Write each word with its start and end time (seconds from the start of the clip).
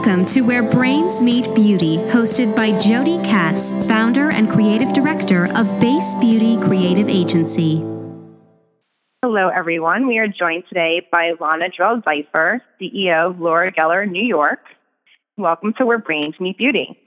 Welcome 0.00 0.24
to 0.24 0.40
Where 0.40 0.62
Brains 0.62 1.20
Meet 1.20 1.54
Beauty, 1.54 1.98
hosted 1.98 2.56
by 2.56 2.72
Jodi 2.78 3.18
Katz, 3.18 3.70
founder 3.86 4.30
and 4.30 4.48
creative 4.48 4.94
director 4.94 5.54
of 5.54 5.78
Base 5.78 6.14
Beauty 6.14 6.56
Creative 6.56 7.06
Agency. 7.06 7.84
Hello, 9.22 9.50
everyone. 9.54 10.06
We 10.08 10.16
are 10.16 10.26
joined 10.26 10.64
today 10.70 11.06
by 11.12 11.32
Alana 11.32 11.68
Drell 11.78 12.02
Zeifer, 12.02 12.62
CEO 12.80 13.32
of 13.32 13.40
Laura 13.40 13.70
Geller 13.70 14.10
New 14.10 14.24
York. 14.24 14.60
Welcome 15.36 15.74
to 15.76 15.84
Where 15.84 15.98
Brains 15.98 16.34
Meet 16.40 16.56
Beauty. 16.56 16.98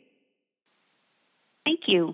Thank 1.65 1.79
you. 1.87 2.13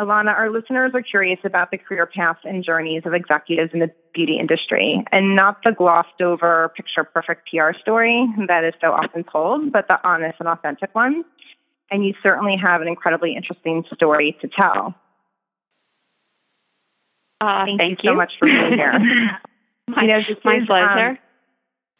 Alana, 0.00 0.34
our 0.36 0.50
listeners 0.50 0.90
are 0.94 1.02
curious 1.02 1.38
about 1.44 1.70
the 1.70 1.78
career 1.78 2.06
paths 2.06 2.40
and 2.42 2.64
journeys 2.64 3.02
of 3.04 3.14
executives 3.14 3.70
in 3.72 3.78
the 3.78 3.90
beauty 4.12 4.38
industry, 4.40 5.04
and 5.12 5.36
not 5.36 5.58
the 5.62 5.70
glossed 5.70 6.20
over 6.20 6.72
picture 6.76 7.04
perfect 7.04 7.48
PR 7.48 7.78
story 7.80 8.26
that 8.48 8.64
is 8.64 8.74
so 8.80 8.88
often 8.88 9.22
told, 9.24 9.72
but 9.72 9.86
the 9.86 9.98
honest 10.06 10.36
and 10.40 10.48
authentic 10.48 10.92
one. 10.94 11.24
And 11.92 12.04
you 12.04 12.14
certainly 12.26 12.56
have 12.60 12.80
an 12.80 12.88
incredibly 12.88 13.36
interesting 13.36 13.84
story 13.94 14.36
to 14.40 14.48
tell. 14.48 14.94
Uh, 17.40 17.64
thank, 17.66 17.80
thank 17.80 17.98
you, 18.02 18.10
so 18.10 18.14
much 18.16 18.32
for 18.38 18.46
being 18.46 18.72
here. 18.72 18.98
my, 19.86 20.02
you 20.02 20.08
know, 20.08 20.18
this 20.28 20.38
my 20.44 20.56
is, 20.56 20.66
pleasure. 20.66 21.08
Um, 21.10 21.18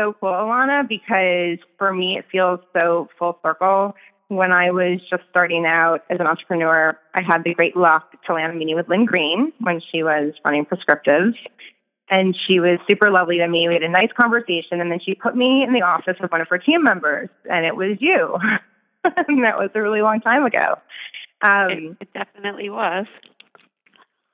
so 0.01 0.16
cool, 0.19 0.30
Alana, 0.30 0.88
because 0.88 1.65
for 1.79 1.93
me 1.93 2.19
it 2.19 2.24
feels 2.33 2.59
so 2.73 3.09
full 3.19 3.38
circle 3.45 3.95
when 4.28 4.52
I 4.52 4.70
was 4.70 5.01
just 5.10 5.23
starting 5.30 5.64
out 5.66 6.02
as 6.09 6.19
an 6.20 6.27
entrepreneur, 6.27 6.98
I 7.15 7.20
had 7.20 7.45
the 7.45 7.55
great 7.55 7.77
luck 7.77 8.15
to 8.27 8.34
land 8.34 8.52
a 8.52 8.56
meeting 8.56 8.77
with 8.77 8.88
Lynn 8.88 9.05
Green 9.05 9.52
when 9.60 9.80
she 9.92 10.02
was 10.02 10.32
running 10.45 10.65
Prescriptives. 10.65 11.34
And 12.10 12.37
she 12.46 12.60
was 12.60 12.79
super 12.88 13.10
lovely 13.10 13.38
to 13.38 13.48
me. 13.48 13.66
We 13.66 13.74
had 13.74 13.82
a 13.82 13.88
nice 13.88 14.10
conversation, 14.18 14.80
and 14.80 14.91
then 14.91 15.01
she 15.05 15.15
put 15.15 15.34
me 15.34 15.65
in 15.66 15.73
the 15.73 15.82
office 15.82 16.16
with 16.20 16.30
one 16.30 16.42
of 16.42 16.48
her 16.48 16.59
team 16.59 16.84
members, 16.84 17.30
and 17.51 17.65
it 17.65 17.76
was 17.76 17.96
you. 17.99 18.37
and 19.04 19.43
that 19.45 19.59
was 19.59 19.71
a 19.74 19.80
really 19.80 20.02
long 20.02 20.21
time 20.21 20.45
ago. 20.45 20.79
Um, 21.43 21.96
it, 22.01 22.02
it 22.02 22.09
definitely 22.12 22.68
was. 22.68 23.06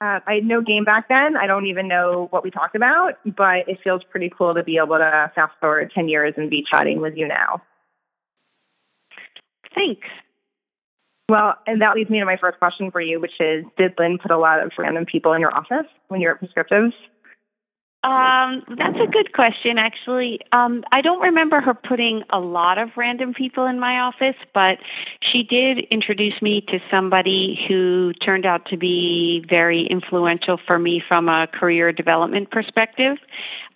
Uh, 0.01 0.19
I 0.27 0.35
had 0.37 0.45
no 0.45 0.63
game 0.63 0.85
back 0.85 1.09
then. 1.09 1.37
I 1.37 1.47
don't 1.47 1.67
even 1.67 1.87
know 1.87 2.27
what 2.31 2.43
we 2.43 2.51
talked 2.51 2.75
about, 2.75 3.19
but 3.25 3.69
it 3.69 3.79
feels 3.85 4.03
pretty 4.11 4.33
cool 4.37 4.55
to 4.55 4.65
be 4.65 4.79
able 4.79 4.97
to 4.97 5.31
fast 5.35 5.53
forward 5.61 5.93
10 5.95 6.09
years 6.09 6.35
and 6.37 6.49
be 6.49 6.65
chatting 6.73 7.01
with 7.01 7.17
you 7.17 7.29
now. 7.29 7.63
Thanks. 9.75 10.07
Well, 11.29 11.55
and 11.67 11.81
that 11.81 11.95
leads 11.95 12.11
me 12.11 12.19
to 12.19 12.25
my 12.25 12.37
first 12.37 12.59
question 12.59 12.91
for 12.91 13.01
you, 13.01 13.21
which 13.21 13.39
is 13.39 13.65
Did 13.79 13.95
Lynn 13.99 14.19
put 14.21 14.33
a 14.33 14.39
lot 14.39 14.61
of 14.61 14.73
random 14.77 15.07
people 15.07 15.33
in 15.33 15.41
your 15.41 15.55
office 15.55 15.87
when 16.09 16.21
you 16.21 16.29
were 16.29 16.35
at 16.35 16.43
Prescriptives? 16.43 16.93
Um, 18.03 18.63
that's 18.79 18.97
a 18.97 19.07
good 19.07 19.35
question, 19.35 19.77
actually. 19.77 20.41
Um, 20.53 20.85
I 20.91 21.03
don't 21.03 21.21
remember 21.21 21.61
her 21.61 21.75
putting 21.75 22.23
a 22.31 22.41
lot 22.41 22.79
of 22.79 22.89
random 22.97 23.35
people 23.35 23.67
in 23.67 23.79
my 23.79 24.01
office, 24.01 24.37
but 24.55 24.79
she 25.21 25.43
did 25.43 25.81
introduce 25.91 26.41
me 26.41 26.65
to 26.69 26.79
somebody 26.91 27.61
who 27.69 28.13
turned 28.25 28.47
out 28.47 28.65
to 28.71 28.79
be 28.79 29.45
very 29.49 29.87
influential 29.87 30.59
for 30.67 30.79
me 30.79 31.03
from 31.07 31.29
a 31.29 31.47
career 31.47 31.93
development 31.93 32.51
perspective. 32.51 33.19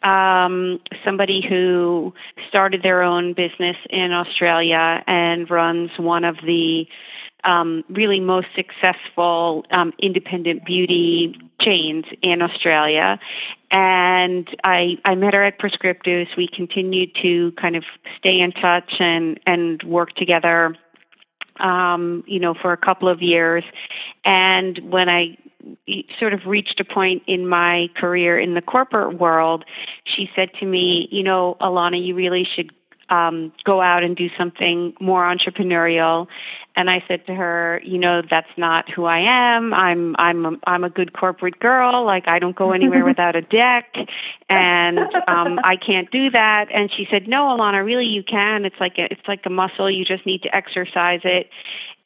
Um, 0.04 0.80
somebody 1.04 1.40
who 1.48 2.12
started 2.48 2.82
their 2.82 3.02
own 3.02 3.32
business 3.32 3.76
in 3.88 4.12
Australia 4.12 5.02
and 5.06 5.50
runs 5.50 5.90
one 5.98 6.24
of 6.24 6.36
the 6.44 6.84
um, 7.44 7.84
really 7.88 8.20
most 8.20 8.48
successful 8.56 9.64
um, 9.70 9.92
independent 9.98 10.64
beauty 10.64 11.34
chains 11.60 12.04
in 12.22 12.42
Australia. 12.42 13.18
And 13.70 14.48
I, 14.62 14.96
I 15.04 15.14
met 15.14 15.34
her 15.34 15.44
at 15.44 15.58
Prescriptives. 15.58 16.28
We 16.36 16.48
continued 16.54 17.10
to 17.22 17.52
kind 17.60 17.76
of 17.76 17.84
stay 18.18 18.40
in 18.40 18.52
touch 18.52 18.92
and, 18.98 19.40
and 19.46 19.82
work 19.82 20.14
together, 20.16 20.76
um, 21.60 22.24
you 22.26 22.40
know, 22.40 22.54
for 22.60 22.72
a 22.72 22.76
couple 22.76 23.08
of 23.08 23.22
years. 23.22 23.64
And 24.24 24.78
when 24.90 25.08
I 25.08 25.38
sort 26.18 26.34
of 26.34 26.40
reached 26.46 26.80
a 26.80 26.84
point 26.84 27.22
in 27.26 27.46
my 27.46 27.88
career 27.96 28.38
in 28.38 28.54
the 28.54 28.62
corporate 28.62 29.18
world, 29.18 29.64
she 30.04 30.28
said 30.36 30.50
to 30.60 30.66
me, 30.66 31.08
you 31.10 31.22
know, 31.22 31.56
Alana, 31.60 32.04
you 32.04 32.14
really 32.14 32.46
should 32.54 32.70
um, 33.10 33.52
go 33.64 33.80
out 33.80 34.02
and 34.02 34.16
do 34.16 34.28
something 34.38 34.94
more 35.00 35.22
entrepreneurial. 35.22 36.26
And 36.76 36.90
I 36.90 37.04
said 37.06 37.24
to 37.26 37.34
her, 37.34 37.80
you 37.84 37.98
know, 37.98 38.22
that's 38.28 38.50
not 38.56 38.90
who 38.90 39.04
I 39.04 39.20
am. 39.56 39.72
I'm 39.72 40.16
I'm 40.18 40.44
a, 40.44 40.50
I'm 40.66 40.82
a 40.84 40.90
good 40.90 41.12
corporate 41.12 41.60
girl. 41.60 42.04
Like 42.04 42.24
I 42.26 42.40
don't 42.40 42.56
go 42.56 42.72
anywhere 42.72 43.04
without 43.06 43.36
a 43.36 43.42
deck, 43.42 43.94
and 44.48 44.98
um, 45.28 45.60
I 45.62 45.76
can't 45.76 46.10
do 46.10 46.30
that. 46.30 46.66
And 46.74 46.90
she 46.96 47.06
said, 47.10 47.28
no, 47.28 47.56
Alana, 47.56 47.84
really 47.84 48.06
you 48.06 48.24
can. 48.24 48.64
It's 48.64 48.80
like 48.80 48.94
a, 48.98 49.04
it's 49.10 49.28
like 49.28 49.42
a 49.46 49.50
muscle. 49.50 49.88
You 49.88 50.04
just 50.04 50.26
need 50.26 50.42
to 50.42 50.56
exercise 50.56 51.20
it. 51.22 51.48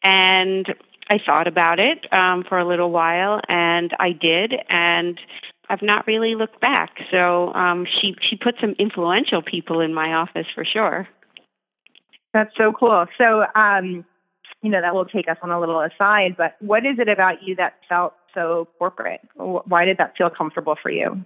And 0.05 0.67
I 1.11 1.19
thought 1.25 1.47
about 1.47 1.81
it 1.81 2.07
um, 2.13 2.45
for 2.47 2.59
a 2.59 2.69
little 2.69 2.91
while, 2.91 3.41
and 3.49 3.93
I 3.99 4.13
did, 4.13 4.53
and 4.69 5.19
I've 5.71 5.83
not 5.83 6.07
really 6.07 6.35
looked 6.35 6.61
back. 6.61 6.91
So 7.11 7.55
um, 7.55 7.87
she 7.87 8.15
she 8.29 8.37
put 8.37 8.57
some 8.61 8.75
influential 8.79 9.43
people 9.43 9.81
in 9.81 9.95
my 9.95 10.13
office 10.15 10.47
for 10.55 10.65
sure. 10.65 11.09
That's 12.35 12.55
so 12.57 12.73
cool. 12.79 13.07
So 13.17 13.45
um, 13.55 14.05
you 14.63 14.71
know 14.71 14.81
that 14.81 14.95
will 14.95 15.05
take 15.05 15.29
us 15.29 15.37
on 15.43 15.51
a 15.51 15.61
little 15.61 15.81
aside, 15.81 16.37
but 16.37 16.57
what 16.61 16.85
is 16.85 16.99
it 16.99 17.09
about 17.09 17.43
you 17.43 17.57
that 17.57 17.75
felt 17.89 18.15
so 18.35 18.69
corporate? 18.79 19.21
Why 19.37 19.85
did 19.85 19.99
that 19.99 20.17
feel 20.17 20.31
comfortable 20.31 20.77
for 20.81 20.91
you? 20.91 21.25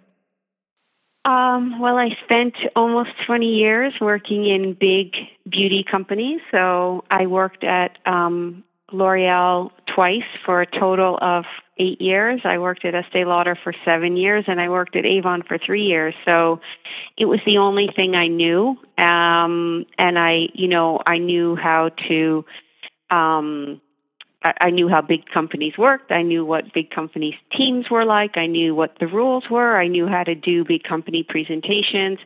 Um, 1.25 1.79
well, 1.81 1.97
I 1.97 2.09
spent 2.25 2.55
almost 2.75 3.11
20 3.27 3.47
years 3.47 3.95
working 4.01 4.45
in 4.45 4.75
big 4.75 5.13
beauty 5.49 5.85
companies. 5.89 6.41
So 6.51 7.05
I 7.11 7.27
worked 7.27 7.63
at 7.63 7.97
um, 8.07 8.65
L'Oreal 8.93 9.71
twice 9.95 10.27
for 10.45 10.63
a 10.63 10.67
total 10.67 11.19
of 11.23 11.45
eight 11.79 12.01
years. 12.01 12.41
I 12.45 12.59
worked 12.59 12.85
at 12.85 12.95
Estee 12.95 13.25
Lauder 13.25 13.57
for 13.63 13.73
seven 13.85 14.17
years, 14.17 14.45
and 14.49 14.61
I 14.61 14.69
worked 14.69 14.97
at 14.97 15.07
Avon 15.07 15.43
for 15.47 15.59
three 15.59 15.85
years. 15.85 16.15
So 16.25 16.61
it 17.17 17.27
was 17.27 17.41
the 17.47 17.59
only 17.59 17.89
thing 17.95 18.15
I 18.15 18.27
knew, 18.27 18.77
um, 18.99 19.87
and 19.99 20.19
I, 20.19 20.49
you 20.55 20.69
know, 20.69 21.01
I 21.07 21.19
knew 21.19 21.57
how 21.57 21.91
to. 22.09 22.45
Um, 23.13 23.81
I, 24.45 24.53
I 24.61 24.71
knew 24.71 24.89
how 24.89 25.01
big 25.03 25.27
companies 25.33 25.75
worked. 25.79 26.11
I 26.11 26.23
knew 26.23 26.45
what 26.45 26.73
big 26.75 26.91
companies' 26.91 27.35
teams 27.57 27.87
were 27.91 28.05
like. 28.05 28.37
I 28.37 28.47
knew 28.47 28.75
what 28.75 28.97
the 29.01 29.07
rules 29.07 29.45
were. 29.51 29.77
I 29.77 29.89
knew 29.89 30.07
how 30.07 30.23
to 30.25 30.35
do 30.35 30.65
big 30.65 30.83
company 30.83 31.25
presentations. 31.29 32.19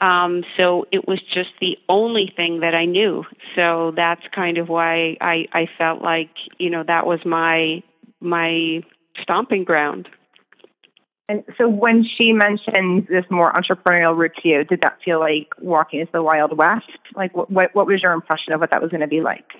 Um, 0.00 0.44
so 0.56 0.86
it 0.92 1.06
was 1.06 1.20
just 1.34 1.50
the 1.60 1.76
only 1.88 2.32
thing 2.36 2.60
that 2.60 2.74
I 2.74 2.84
knew. 2.84 3.24
So 3.54 3.92
that's 3.96 4.22
kind 4.34 4.58
of 4.58 4.68
why 4.68 5.16
I, 5.20 5.46
I 5.52 5.66
felt 5.78 6.02
like 6.02 6.30
you 6.58 6.70
know 6.70 6.84
that 6.86 7.06
was 7.06 7.20
my 7.24 7.82
my 8.20 8.82
stomping 9.22 9.64
ground. 9.64 10.08
And 11.28 11.42
so 11.58 11.68
when 11.68 12.04
she 12.16 12.32
mentioned 12.32 13.08
this 13.08 13.24
more 13.30 13.52
entrepreneurial 13.52 14.16
route 14.16 14.36
to 14.42 14.48
you, 14.48 14.64
did 14.64 14.82
that 14.82 14.98
feel 15.04 15.18
like 15.18 15.48
walking 15.60 15.98
into 15.98 16.12
the 16.12 16.22
Wild 16.22 16.56
West? 16.56 16.86
Like 17.16 17.34
what 17.34 17.50
what, 17.50 17.74
what 17.74 17.86
was 17.86 18.00
your 18.02 18.12
impression 18.12 18.52
of 18.52 18.60
what 18.60 18.70
that 18.70 18.80
was 18.80 18.90
going 18.90 19.00
to 19.00 19.08
be 19.08 19.20
like? 19.20 19.50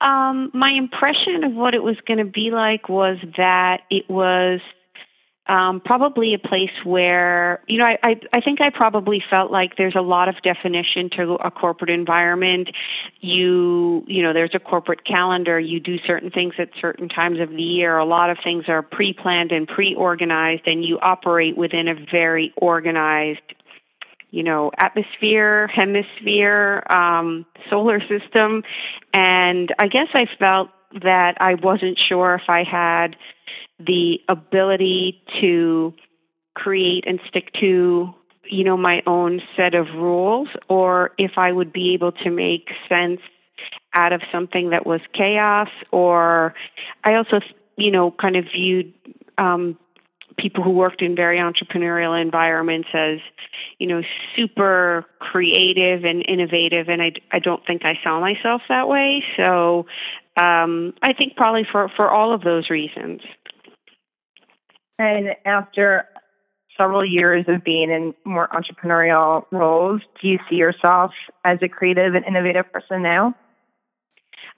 Um, 0.00 0.50
my 0.54 0.70
impression 0.70 1.44
of 1.44 1.52
what 1.52 1.74
it 1.74 1.82
was 1.82 1.96
going 2.06 2.18
to 2.18 2.24
be 2.24 2.50
like 2.50 2.88
was 2.88 3.18
that 3.36 3.82
it 3.90 4.08
was 4.08 4.60
um, 5.50 5.80
probably 5.84 6.32
a 6.34 6.38
place 6.38 6.70
where 6.84 7.60
you 7.66 7.78
know 7.78 7.84
I, 7.84 7.98
I 8.04 8.20
I 8.32 8.40
think 8.40 8.60
I 8.60 8.70
probably 8.70 9.22
felt 9.28 9.50
like 9.50 9.76
there's 9.76 9.96
a 9.96 10.00
lot 10.00 10.28
of 10.28 10.36
definition 10.42 11.10
to 11.16 11.34
a 11.44 11.50
corporate 11.50 11.90
environment. 11.90 12.68
You 13.20 14.04
you 14.06 14.22
know 14.22 14.32
there's 14.32 14.54
a 14.54 14.60
corporate 14.60 15.04
calendar. 15.04 15.58
You 15.58 15.80
do 15.80 15.96
certain 16.06 16.30
things 16.30 16.54
at 16.58 16.68
certain 16.80 17.08
times 17.08 17.40
of 17.40 17.50
the 17.50 17.62
year. 17.62 17.98
A 17.98 18.04
lot 18.04 18.30
of 18.30 18.38
things 18.44 18.64
are 18.68 18.82
pre-planned 18.82 19.50
and 19.50 19.66
pre-organized, 19.66 20.66
and 20.66 20.84
you 20.84 20.98
operate 21.00 21.56
within 21.56 21.88
a 21.88 21.94
very 21.94 22.52
organized 22.56 23.40
you 24.30 24.42
know, 24.42 24.70
atmosphere, 24.78 25.68
hemisphere, 25.68 26.84
um, 26.90 27.46
solar 27.68 28.00
system. 28.00 28.62
And 29.12 29.74
I 29.78 29.88
guess 29.88 30.08
I 30.14 30.26
felt 30.38 30.68
that 31.02 31.36
I 31.40 31.54
wasn't 31.54 31.98
sure 32.08 32.34
if 32.34 32.48
I 32.48 32.64
had 32.64 33.16
the 33.78 34.18
ability 34.28 35.22
to 35.40 35.94
create 36.54 37.04
and 37.06 37.20
stick 37.28 37.52
to, 37.60 38.14
you 38.50 38.64
know, 38.64 38.76
my 38.76 39.02
own 39.06 39.40
set 39.56 39.74
of 39.74 39.86
rules 39.94 40.48
or 40.68 41.12
if 41.18 41.32
I 41.36 41.52
would 41.52 41.72
be 41.72 41.94
able 41.94 42.12
to 42.12 42.30
make 42.30 42.68
sense 42.88 43.20
out 43.94 44.12
of 44.12 44.20
something 44.32 44.70
that 44.70 44.86
was 44.86 45.00
chaos 45.12 45.68
or 45.90 46.54
I 47.04 47.14
also, 47.14 47.40
you 47.76 47.90
know, 47.90 48.10
kind 48.10 48.36
of 48.36 48.44
viewed 48.54 48.92
um, 49.38 49.78
people 50.38 50.62
who 50.62 50.70
worked 50.70 51.02
in 51.02 51.14
very 51.14 51.38
entrepreneurial 51.38 52.20
environments 52.20 52.88
as 52.94 53.18
you 53.78 53.86
know 53.86 54.02
super 54.36 55.04
creative 55.18 56.04
and 56.04 56.24
innovative 56.26 56.88
and 56.88 57.02
i, 57.02 57.12
I 57.32 57.38
don't 57.38 57.64
think 57.66 57.82
i 57.84 57.94
saw 58.02 58.20
myself 58.20 58.62
that 58.68 58.88
way 58.88 59.22
so 59.36 59.86
um, 60.40 60.94
i 61.02 61.12
think 61.12 61.36
probably 61.36 61.66
for, 61.70 61.90
for 61.96 62.10
all 62.10 62.34
of 62.34 62.42
those 62.42 62.70
reasons 62.70 63.20
and 64.98 65.28
after 65.46 66.06
several 66.76 67.04
years 67.04 67.44
of 67.48 67.62
being 67.64 67.90
in 67.90 68.14
more 68.24 68.48
entrepreneurial 68.48 69.44
roles, 69.50 70.00
do 70.20 70.28
you 70.28 70.38
see 70.48 70.56
yourself 70.56 71.12
as 71.44 71.58
a 71.62 71.68
creative 71.68 72.14
and 72.14 72.24
innovative 72.24 72.70
person 72.72 73.02
now? 73.02 73.34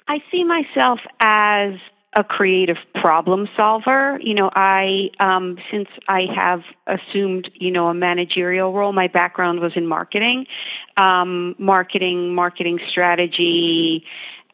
I 0.08 0.18
see 0.30 0.44
myself 0.44 1.00
as 1.20 1.74
a 2.14 2.22
creative 2.22 2.76
problem 2.94 3.48
solver. 3.56 4.18
You 4.20 4.34
know, 4.34 4.50
I 4.54 5.10
um, 5.18 5.56
since 5.70 5.88
I 6.08 6.22
have 6.34 6.60
assumed 6.86 7.50
you 7.54 7.70
know 7.70 7.88
a 7.88 7.94
managerial 7.94 8.72
role, 8.72 8.92
my 8.92 9.08
background 9.08 9.60
was 9.60 9.72
in 9.76 9.86
marketing, 9.86 10.46
um, 11.00 11.54
marketing, 11.58 12.34
marketing 12.34 12.78
strategy. 12.90 14.04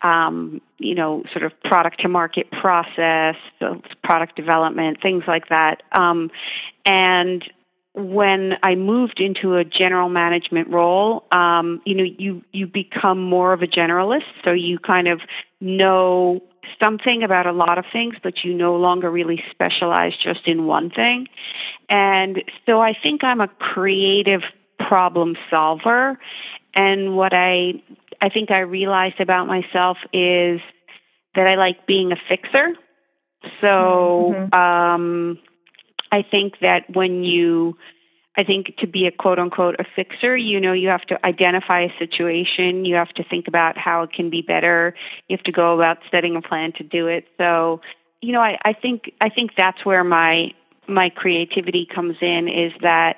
Um, 0.00 0.60
you 0.78 0.94
know, 0.94 1.24
sort 1.32 1.44
of 1.44 1.60
product 1.62 2.02
to 2.02 2.08
market 2.08 2.48
process, 2.52 3.34
product 4.04 4.36
development, 4.36 4.98
things 5.02 5.24
like 5.26 5.48
that. 5.48 5.82
Um, 5.90 6.30
and 6.86 7.42
when 7.98 8.52
I 8.62 8.76
moved 8.76 9.20
into 9.20 9.56
a 9.56 9.64
general 9.64 10.08
management 10.08 10.68
role, 10.68 11.24
um, 11.32 11.82
you 11.84 11.96
know, 11.96 12.04
you 12.04 12.42
you 12.52 12.68
become 12.68 13.20
more 13.20 13.52
of 13.52 13.62
a 13.62 13.66
generalist, 13.66 14.30
so 14.44 14.52
you 14.52 14.78
kind 14.78 15.08
of 15.08 15.20
know 15.60 16.40
something 16.82 17.22
about 17.22 17.46
a 17.46 17.52
lot 17.52 17.78
of 17.78 17.84
things, 17.92 18.14
but 18.22 18.34
you 18.44 18.54
no 18.54 18.76
longer 18.76 19.10
really 19.10 19.42
specialize 19.50 20.12
just 20.22 20.46
in 20.46 20.66
one 20.66 20.90
thing. 20.90 21.26
And 21.88 22.42
so 22.66 22.80
I 22.80 22.92
think 23.02 23.24
I'm 23.24 23.40
a 23.40 23.48
creative 23.48 24.42
problem 24.88 25.36
solver. 25.50 26.18
And 26.74 27.16
what 27.16 27.32
I 27.32 27.82
I 28.20 28.28
think 28.30 28.50
I 28.50 28.60
realized 28.60 29.20
about 29.20 29.46
myself 29.46 29.96
is 30.12 30.60
that 31.34 31.46
I 31.46 31.54
like 31.56 31.86
being 31.86 32.12
a 32.12 32.16
fixer. 32.28 32.74
So 33.60 34.34
mm-hmm. 34.34 34.58
um, 34.58 35.38
I 36.10 36.22
think 36.28 36.54
that 36.60 36.84
when 36.92 37.22
you 37.22 37.76
I 38.38 38.44
think 38.44 38.76
to 38.78 38.86
be 38.86 39.06
a 39.06 39.10
quote 39.10 39.40
unquote 39.40 39.74
a 39.80 39.84
fixer, 39.96 40.36
you 40.36 40.60
know, 40.60 40.72
you 40.72 40.88
have 40.88 41.02
to 41.06 41.18
identify 41.26 41.82
a 41.82 41.98
situation, 41.98 42.84
you 42.84 42.94
have 42.94 43.08
to 43.16 43.24
think 43.24 43.48
about 43.48 43.76
how 43.76 44.04
it 44.04 44.12
can 44.12 44.30
be 44.30 44.42
better, 44.42 44.94
you 45.26 45.36
have 45.36 45.44
to 45.44 45.52
go 45.52 45.74
about 45.74 45.98
setting 46.12 46.36
a 46.36 46.40
plan 46.40 46.72
to 46.78 46.84
do 46.84 47.08
it. 47.08 47.24
So, 47.36 47.80
you 48.22 48.32
know, 48.32 48.40
I, 48.40 48.56
I 48.64 48.72
think 48.74 49.10
I 49.20 49.28
think 49.28 49.50
that's 49.56 49.84
where 49.84 50.04
my 50.04 50.52
my 50.86 51.10
creativity 51.10 51.86
comes 51.92 52.16
in 52.22 52.48
is 52.48 52.72
that 52.80 53.16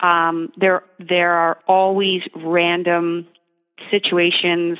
um, 0.00 0.50
there 0.56 0.82
there 0.98 1.32
are 1.32 1.58
always 1.68 2.22
random 2.34 3.28
situations 3.90 4.78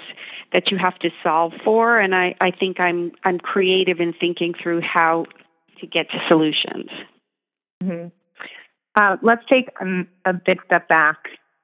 that 0.55 0.71
you 0.71 0.79
have 0.79 0.99
to 1.01 1.11
solve 1.23 1.53
for, 1.63 1.99
and 1.99 2.15
I, 2.15 2.37
I 2.41 2.53
think 2.53 2.81
I'm 2.81 3.13
I'm 3.23 3.39
creative 3.39 4.01
in 4.01 4.15
thinking 4.19 4.55
through 4.61 4.81
how 4.81 5.27
to 5.81 5.87
get 5.87 6.11
to 6.11 6.19
solutions. 6.27 6.89
Mm-hmm. 7.83 8.24
Uh, 8.97 9.17
let's 9.23 9.43
take 9.51 9.69
a, 9.81 10.31
a 10.31 10.33
big 10.33 10.59
step 10.67 10.89
back 10.89 11.17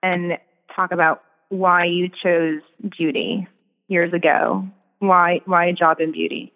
and 0.03 0.33
talk 0.75 0.93
about 0.93 1.23
why 1.49 1.85
you 1.85 2.09
chose 2.09 2.63
beauty 2.97 3.47
years 3.89 4.13
ago. 4.13 4.67
Why 4.99 5.41
why 5.45 5.67
a 5.67 5.73
job 5.73 6.01
in 6.01 6.13
beauty? 6.13 6.53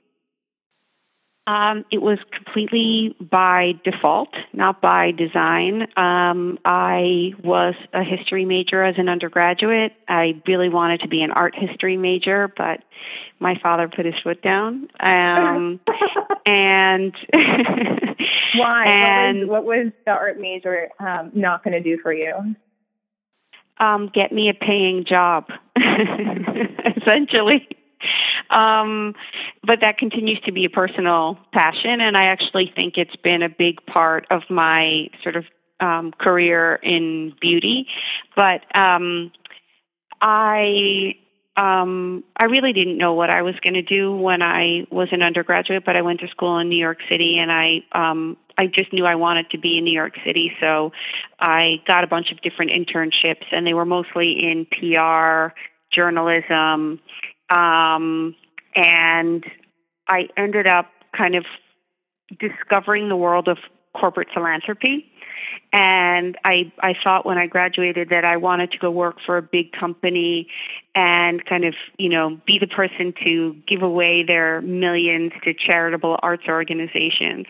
Um, 1.46 1.84
it 1.92 2.00
was 2.00 2.18
completely 2.34 3.14
by 3.20 3.72
default, 3.84 4.30
not 4.54 4.80
by 4.80 5.10
design. 5.10 5.82
Um, 5.94 6.58
I 6.64 7.32
was 7.42 7.74
a 7.92 8.02
history 8.02 8.46
major 8.46 8.82
as 8.82 8.94
an 8.96 9.10
undergraduate. 9.10 9.92
I 10.08 10.40
really 10.46 10.70
wanted 10.70 11.02
to 11.02 11.08
be 11.08 11.20
an 11.20 11.32
art 11.32 11.54
history 11.54 11.98
major, 11.98 12.50
but 12.56 12.80
my 13.40 13.56
father 13.62 13.90
put 13.94 14.06
his 14.06 14.14
foot 14.24 14.40
down. 14.40 14.88
Um, 15.00 15.80
and 16.46 17.14
why? 18.56 18.86
And 18.86 19.48
what 19.48 19.64
was, 19.64 19.76
what 19.76 19.84
was 19.84 19.92
the 20.06 20.10
art 20.10 20.40
major 20.40 20.88
um, 20.98 21.30
not 21.34 21.64
going 21.64 21.72
to 21.72 21.82
do 21.82 21.98
for 22.02 22.12
you? 22.12 22.54
Um, 23.78 24.10
get 24.14 24.32
me 24.32 24.48
a 24.48 24.54
paying 24.54 25.04
job, 25.08 25.46
essentially. 25.76 27.68
Um, 28.50 29.14
but 29.66 29.80
that 29.80 29.98
continues 29.98 30.40
to 30.46 30.52
be 30.52 30.64
a 30.64 30.70
personal 30.70 31.38
passion, 31.52 32.00
and 32.00 32.16
I 32.16 32.26
actually 32.26 32.72
think 32.74 32.94
it's 32.96 33.16
been 33.16 33.42
a 33.42 33.48
big 33.48 33.84
part 33.86 34.26
of 34.30 34.42
my 34.48 35.08
sort 35.22 35.36
of 35.36 35.44
um, 35.80 36.12
career 36.12 36.76
in 36.76 37.32
beauty. 37.40 37.86
But 38.36 38.62
um, 38.78 39.32
I 40.20 41.16
um, 41.56 42.24
I 42.36 42.46
really 42.46 42.72
didn't 42.72 42.98
know 42.98 43.14
what 43.14 43.30
I 43.30 43.42
was 43.42 43.54
going 43.62 43.74
to 43.74 43.82
do 43.82 44.14
when 44.14 44.42
I 44.42 44.86
was 44.90 45.08
an 45.12 45.22
undergraduate, 45.22 45.84
but 45.84 45.94
I 45.94 46.02
went 46.02 46.20
to 46.20 46.28
school 46.28 46.58
in 46.58 46.68
New 46.68 46.78
York 46.78 46.98
City, 47.08 47.38
and 47.38 47.52
I 47.52 47.82
um, 47.92 48.36
I 48.58 48.66
just 48.66 48.92
knew 48.92 49.06
I 49.06 49.14
wanted 49.14 49.50
to 49.50 49.58
be 49.58 49.78
in 49.78 49.84
New 49.84 49.92
York 49.92 50.14
City, 50.26 50.52
so 50.60 50.90
I 51.38 51.76
got 51.86 52.02
a 52.02 52.08
bunch 52.08 52.32
of 52.32 52.40
different 52.42 52.72
internships, 52.72 53.44
and 53.52 53.64
they 53.64 53.74
were 53.74 53.84
mostly 53.84 54.32
in 54.32 54.66
PR, 54.66 55.54
journalism, 55.94 57.00
um, 57.54 58.34
and 58.74 59.44
I 60.08 60.28
ended 60.36 60.66
up 60.66 60.90
kind 61.16 61.36
of 61.36 61.44
discovering 62.40 63.08
the 63.08 63.16
world 63.16 63.46
of 63.46 63.58
corporate 63.94 64.28
philanthropy. 64.34 65.06
And 65.72 66.36
I, 66.44 66.72
I 66.80 66.94
thought 67.02 67.26
when 67.26 67.38
I 67.38 67.46
graduated 67.46 68.10
that 68.10 68.24
I 68.24 68.36
wanted 68.36 68.72
to 68.72 68.78
go 68.78 68.90
work 68.90 69.16
for 69.24 69.36
a 69.36 69.42
big 69.42 69.72
company 69.72 70.48
and 70.94 71.44
kind 71.44 71.64
of, 71.64 71.74
you 71.98 72.08
know, 72.08 72.40
be 72.46 72.58
the 72.60 72.66
person 72.66 73.12
to 73.24 73.56
give 73.66 73.82
away 73.82 74.24
their 74.26 74.60
millions 74.62 75.32
to 75.44 75.52
charitable 75.54 76.18
arts 76.22 76.44
organizations. 76.48 77.46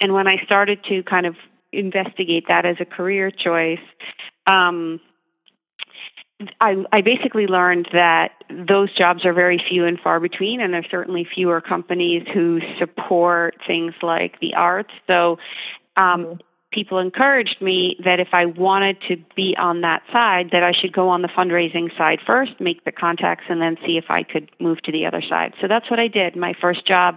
And 0.00 0.12
when 0.12 0.28
I 0.28 0.42
started 0.44 0.84
to 0.88 1.02
kind 1.02 1.26
of 1.26 1.34
investigate 1.72 2.44
that 2.48 2.64
as 2.64 2.76
a 2.80 2.84
career 2.84 3.30
choice, 3.30 3.78
um, 4.46 5.00
I, 6.60 6.84
I 6.92 7.00
basically 7.00 7.46
learned 7.46 7.88
that 7.92 8.32
those 8.50 8.94
jobs 8.96 9.24
are 9.24 9.32
very 9.32 9.62
few 9.68 9.86
and 9.86 9.98
far 10.00 10.20
between, 10.20 10.60
and 10.60 10.74
there's 10.74 10.86
certainly 10.90 11.26
fewer 11.32 11.60
companies 11.60 12.26
who 12.32 12.60
support 12.78 13.56
things 13.66 13.94
like 14.02 14.40
the 14.40 14.54
arts. 14.54 14.90
So, 15.06 15.38
um, 15.96 16.24
mm-hmm. 16.24 16.32
People 16.74 16.98
encouraged 16.98 17.56
me 17.60 17.96
that 18.04 18.18
if 18.20 18.28
I 18.32 18.46
wanted 18.46 18.96
to 19.08 19.16
be 19.36 19.54
on 19.58 19.82
that 19.82 20.02
side, 20.12 20.50
that 20.52 20.62
I 20.62 20.72
should 20.78 20.92
go 20.92 21.08
on 21.10 21.22
the 21.22 21.28
fundraising 21.28 21.96
side 21.96 22.18
first, 22.26 22.52
make 22.60 22.84
the 22.84 22.92
contacts, 22.92 23.44
and 23.48 23.60
then 23.60 23.76
see 23.86 23.96
if 23.96 24.06
I 24.08 24.24
could 24.24 24.50
move 24.60 24.82
to 24.82 24.92
the 24.92 25.06
other 25.06 25.22
side. 25.28 25.54
So 25.60 25.68
that's 25.68 25.88
what 25.90 26.00
I 26.00 26.08
did. 26.08 26.36
My 26.36 26.54
first 26.60 26.86
job 26.86 27.16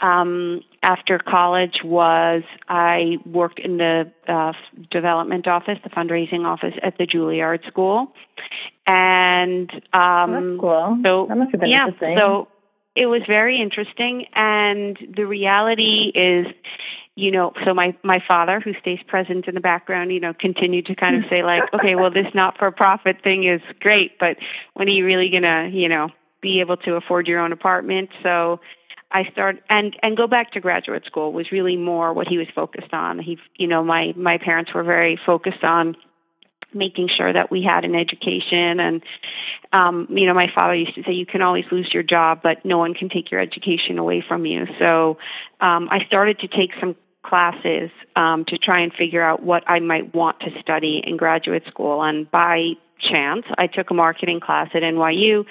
um, 0.00 0.62
after 0.82 1.18
college 1.18 1.78
was 1.84 2.42
I 2.68 3.16
worked 3.26 3.58
in 3.58 3.76
the 3.76 4.10
uh, 4.26 4.52
development 4.90 5.46
office, 5.46 5.78
the 5.84 5.90
fundraising 5.90 6.44
office 6.44 6.74
at 6.82 6.96
the 6.98 7.06
Juilliard 7.06 7.66
School, 7.68 8.12
and 8.86 9.70
um, 9.92 10.32
That's 10.32 10.60
cool. 10.60 11.00
So 11.04 11.26
that 11.28 11.36
must 11.36 11.50
have 11.52 11.60
been 11.60 11.70
yeah, 11.70 11.86
interesting. 11.86 12.16
so 12.18 12.48
it 12.96 13.06
was 13.06 13.22
very 13.28 13.60
interesting, 13.60 14.26
and 14.34 14.98
the 15.16 15.26
reality 15.26 16.12
is. 16.14 16.46
You 17.16 17.30
know, 17.30 17.52
so 17.64 17.74
my 17.74 17.96
my 18.02 18.18
father, 18.26 18.60
who 18.60 18.72
stays 18.80 19.00
present 19.06 19.46
in 19.46 19.54
the 19.54 19.60
background, 19.60 20.12
you 20.12 20.20
know, 20.20 20.32
continued 20.38 20.86
to 20.86 20.94
kind 20.94 21.16
of 21.16 21.24
say 21.28 21.42
like, 21.42 21.62
okay, 21.74 21.94
well, 21.94 22.10
this 22.10 22.26
not 22.34 22.58
for 22.58 22.70
profit 22.70 23.16
thing 23.22 23.44
is 23.44 23.60
great, 23.80 24.18
but 24.18 24.36
when 24.74 24.88
are 24.88 24.92
you 24.92 25.04
really 25.04 25.30
gonna, 25.30 25.68
you 25.72 25.88
know, 25.88 26.08
be 26.40 26.60
able 26.60 26.76
to 26.78 26.94
afford 26.94 27.26
your 27.26 27.40
own 27.40 27.52
apartment? 27.52 28.10
So 28.22 28.60
I 29.12 29.24
start 29.32 29.56
and 29.68 29.96
and 30.02 30.16
go 30.16 30.26
back 30.26 30.52
to 30.52 30.60
graduate 30.60 31.04
school 31.04 31.32
was 31.32 31.50
really 31.50 31.76
more 31.76 32.12
what 32.12 32.28
he 32.28 32.38
was 32.38 32.46
focused 32.54 32.92
on. 32.92 33.18
He, 33.18 33.38
you 33.56 33.66
know, 33.66 33.82
my 33.82 34.12
my 34.16 34.38
parents 34.38 34.72
were 34.72 34.84
very 34.84 35.18
focused 35.26 35.64
on 35.64 35.96
making 36.74 37.08
sure 37.16 37.32
that 37.32 37.50
we 37.50 37.62
had 37.62 37.84
an 37.84 37.94
education 37.94 38.80
and 38.80 39.02
um 39.72 40.06
you 40.10 40.26
know 40.26 40.34
my 40.34 40.46
father 40.54 40.74
used 40.74 40.94
to 40.94 41.02
say 41.02 41.12
you 41.12 41.26
can 41.26 41.42
always 41.42 41.64
lose 41.70 41.90
your 41.92 42.02
job 42.02 42.40
but 42.42 42.64
no 42.64 42.78
one 42.78 42.94
can 42.94 43.08
take 43.08 43.30
your 43.30 43.40
education 43.40 43.98
away 43.98 44.24
from 44.26 44.46
you 44.46 44.66
so 44.78 45.18
um 45.60 45.88
i 45.90 45.98
started 46.06 46.38
to 46.38 46.48
take 46.48 46.70
some 46.80 46.96
classes 47.24 47.90
um 48.16 48.44
to 48.46 48.56
try 48.58 48.80
and 48.80 48.92
figure 48.94 49.22
out 49.22 49.42
what 49.42 49.62
i 49.66 49.78
might 49.78 50.14
want 50.14 50.38
to 50.40 50.50
study 50.60 51.02
in 51.04 51.16
graduate 51.16 51.64
school 51.68 52.02
and 52.02 52.30
by 52.30 52.72
chance. 53.00 53.44
I 53.58 53.66
took 53.66 53.90
a 53.90 53.94
marketing 53.94 54.40
class 54.40 54.68
at 54.74 54.82
NYU 54.82 55.44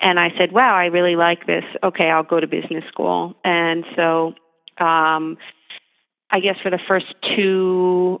and 0.00 0.18
I 0.18 0.28
said, 0.38 0.52
wow, 0.52 0.74
I 0.74 0.86
really 0.86 1.16
like 1.16 1.46
this. 1.46 1.64
Okay, 1.82 2.08
I'll 2.08 2.22
go 2.22 2.40
to 2.40 2.46
business 2.46 2.84
school. 2.88 3.34
And 3.44 3.84
so 3.94 4.34
um, 4.82 5.36
I 6.30 6.40
guess 6.40 6.56
for 6.62 6.70
the 6.70 6.80
first 6.88 7.06
two 7.36 8.20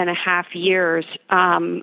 and 0.00 0.10
a 0.10 0.14
half 0.14 0.46
years, 0.54 1.04
um, 1.30 1.82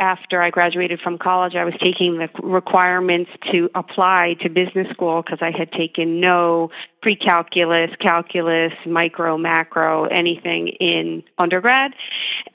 after 0.00 0.40
I 0.40 0.50
graduated 0.50 1.00
from 1.02 1.18
college, 1.18 1.54
I 1.56 1.64
was 1.64 1.74
taking 1.82 2.18
the 2.18 2.28
requirements 2.42 3.30
to 3.52 3.68
apply 3.74 4.36
to 4.42 4.48
business 4.48 4.86
school 4.92 5.22
because 5.22 5.40
I 5.42 5.50
had 5.56 5.72
taken 5.72 6.20
no 6.20 6.70
pre 7.02 7.16
calculus, 7.16 7.90
calculus, 8.00 8.72
micro, 8.86 9.36
macro, 9.36 10.04
anything 10.04 10.68
in 10.80 11.24
undergrad. 11.36 11.92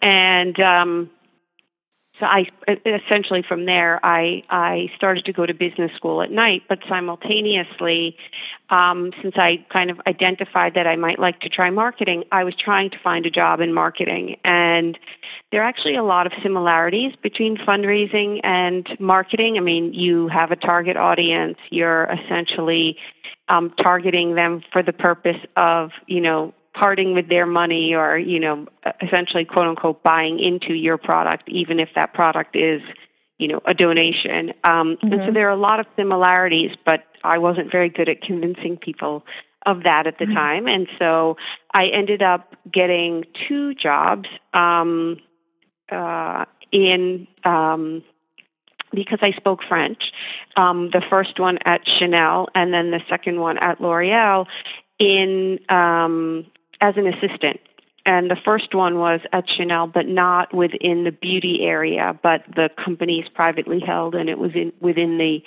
And 0.01 0.57
um, 0.61 1.09
so 2.19 2.25
I 2.27 2.45
essentially 2.85 3.43
from 3.47 3.65
there 3.65 3.99
I 4.05 4.43
I 4.49 4.87
started 4.95 5.25
to 5.25 5.33
go 5.33 5.45
to 5.45 5.53
business 5.53 5.91
school 5.95 6.21
at 6.21 6.29
night, 6.31 6.63
but 6.69 6.79
simultaneously, 6.87 8.15
um, 8.69 9.11
since 9.21 9.33
I 9.37 9.65
kind 9.75 9.89
of 9.89 9.99
identified 10.05 10.75
that 10.75 10.85
I 10.85 10.95
might 10.95 11.17
like 11.17 11.39
to 11.41 11.49
try 11.49 11.69
marketing, 11.71 12.25
I 12.31 12.43
was 12.43 12.53
trying 12.55 12.91
to 12.91 12.97
find 13.03 13.25
a 13.25 13.31
job 13.31 13.61
in 13.61 13.73
marketing, 13.73 14.37
and 14.45 14.97
there 15.51 15.61
are 15.63 15.67
actually 15.67 15.95
a 15.95 16.03
lot 16.03 16.27
of 16.27 16.33
similarities 16.43 17.13
between 17.21 17.57
fundraising 17.57 18.39
and 18.43 18.87
marketing. 18.99 19.55
I 19.57 19.61
mean, 19.61 19.93
you 19.93 20.27
have 20.27 20.51
a 20.51 20.55
target 20.55 20.97
audience. 20.97 21.57
You're 21.71 22.05
essentially 22.05 22.97
um, 23.49 23.73
targeting 23.83 24.35
them 24.35 24.61
for 24.71 24.83
the 24.83 24.93
purpose 24.93 25.41
of 25.57 25.89
you 26.07 26.21
know 26.21 26.53
parting 26.73 27.13
with 27.13 27.29
their 27.29 27.45
money 27.45 27.93
or 27.93 28.17
you 28.17 28.39
know 28.39 28.65
essentially 29.01 29.45
quote 29.45 29.67
unquote 29.67 30.03
buying 30.03 30.39
into 30.39 30.73
your 30.73 30.97
product 30.97 31.43
even 31.47 31.79
if 31.79 31.89
that 31.95 32.13
product 32.13 32.55
is 32.55 32.81
you 33.37 33.47
know 33.47 33.61
a 33.65 33.73
donation 33.73 34.53
um, 34.63 34.97
mm-hmm. 34.97 35.05
and 35.05 35.11
so 35.11 35.17
mm-hmm. 35.17 35.33
there 35.33 35.47
are 35.47 35.51
a 35.51 35.59
lot 35.59 35.79
of 35.79 35.85
similarities 35.95 36.71
but 36.85 37.03
i 37.23 37.37
wasn't 37.37 37.71
very 37.71 37.89
good 37.89 38.09
at 38.09 38.21
convincing 38.21 38.77
people 38.77 39.23
of 39.65 39.83
that 39.83 40.07
at 40.07 40.17
the 40.17 40.25
mm-hmm. 40.25 40.33
time 40.33 40.67
and 40.67 40.87
so 40.97 41.37
i 41.73 41.85
ended 41.93 42.21
up 42.21 42.55
getting 42.71 43.23
two 43.47 43.73
jobs 43.75 44.27
um, 44.53 45.17
uh, 45.91 46.45
in 46.71 47.27
um, 47.45 48.03
because 48.93 49.19
I 49.21 49.31
spoke 49.37 49.59
French. 49.67 50.01
Um, 50.55 50.89
the 50.91 51.01
first 51.09 51.39
one 51.39 51.57
at 51.65 51.81
Chanel, 51.99 52.47
and 52.53 52.73
then 52.73 52.91
the 52.91 53.01
second 53.09 53.39
one 53.39 53.57
at 53.57 53.81
L'Oreal 53.81 54.45
in 54.99 55.59
um, 55.69 56.45
as 56.83 56.95
an 56.97 57.07
assistant. 57.07 57.61
And 58.05 58.29
the 58.29 58.35
first 58.43 58.75
one 58.75 58.97
was 58.97 59.21
at 59.31 59.45
Chanel, 59.57 59.87
but 59.87 60.05
not 60.05 60.53
within 60.53 61.05
the 61.05 61.11
beauty 61.11 61.59
area, 61.61 62.19
but 62.21 62.41
the 62.53 62.69
company's 62.83 63.23
privately 63.33 63.79
held, 63.79 64.13
and 64.13 64.29
it 64.29 64.37
was 64.37 64.51
in 64.53 64.73
within 64.81 65.17
the 65.17 65.39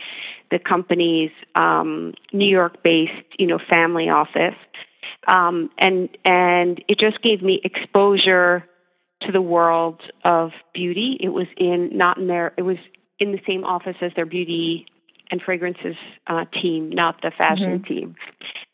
the 0.51 0.59
company's 0.59 1.33
um, 1.55 2.15
New 2.33 2.49
York-based, 2.49 3.39
you 3.39 3.47
know, 3.47 3.59
family 3.71 4.09
office. 4.09 4.57
Um, 5.29 5.69
and 5.79 6.09
and 6.25 6.83
it 6.89 6.99
just 6.99 7.23
gave 7.23 7.43
me 7.43 7.61
exposure 7.63 8.65
to 9.23 9.33
the 9.33 9.43
world 9.43 10.01
of 10.25 10.53
beauty. 10.73 11.19
It 11.21 11.29
was 11.29 11.49
in 11.59 11.91
not 11.93 12.17
in 12.17 12.27
their 12.27 12.55
it 12.57 12.63
was 12.63 12.79
in 13.21 13.33
the 13.33 13.41
same 13.47 13.65
office 13.65 13.97
as 14.01 14.13
their 14.17 14.27
beauty 14.27 14.87
and 15.31 15.43
fragrances 15.45 15.97
uh, 16.27 16.47
team, 16.63 16.89
not 16.89 17.21
the 17.21 17.33
fashion 17.37 17.81
mm-hmm. 17.81 17.93
team. 17.93 18.17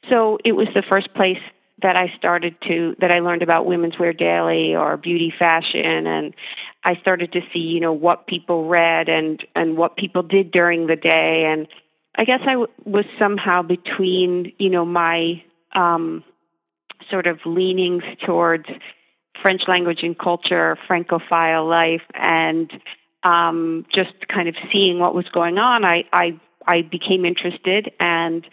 So 0.08 0.38
it 0.44 0.52
was 0.52 0.68
the 0.72 0.84
first 0.88 1.12
place 1.14 1.42
that 1.82 1.96
I 1.96 2.12
started 2.16 2.56
to 2.68 2.94
that 3.00 3.10
I 3.10 3.20
learned 3.20 3.42
about 3.42 3.66
women's 3.66 3.98
wear 3.98 4.12
daily 4.12 4.74
or 4.74 4.96
beauty 4.96 5.32
fashion 5.36 6.06
and 6.06 6.34
I 6.84 6.96
started 7.00 7.32
to 7.32 7.40
see 7.52 7.60
you 7.60 7.80
know 7.80 7.92
what 7.92 8.26
people 8.26 8.68
read 8.68 9.08
and 9.08 9.42
and 9.54 9.76
what 9.76 9.96
people 9.96 10.22
did 10.22 10.50
during 10.50 10.86
the 10.86 10.96
day. 10.96 11.44
And 11.46 11.68
I 12.16 12.24
guess 12.24 12.40
I 12.42 12.52
w- 12.52 12.72
was 12.84 13.04
somehow 13.18 13.62
between 13.62 14.52
you 14.58 14.70
know 14.70 14.84
my 14.84 15.42
um 15.74 16.24
sort 17.10 17.26
of 17.26 17.38
leanings 17.44 18.04
towards 18.24 18.66
French 19.42 19.62
language 19.68 20.00
and 20.02 20.18
culture 20.18 20.76
francophile 20.86 21.68
life 21.68 22.02
and 22.14 22.70
um 23.24 23.86
just 23.94 24.12
kind 24.32 24.48
of 24.48 24.54
seeing 24.72 24.98
what 24.98 25.14
was 25.14 25.28
going 25.32 25.58
on. 25.58 25.84
I 25.84 26.04
I 26.12 26.40
I 26.66 26.82
became 26.82 27.24
interested 27.24 27.90
and 28.00 28.44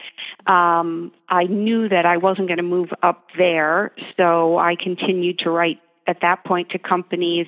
um, 0.48 1.12
I 1.28 1.44
knew 1.44 1.90
that 1.90 2.06
I 2.06 2.18
wasn't 2.18 2.48
going 2.48 2.58
to 2.58 2.64
move 2.64 2.90
up 3.04 3.28
there. 3.38 3.92
So 4.18 4.58
I 4.58 4.76
continued 4.76 5.40
to 5.40 5.50
write 5.50 5.80
at 6.08 6.18
that 6.22 6.44
point 6.44 6.70
to 6.72 6.80
companies 6.80 7.48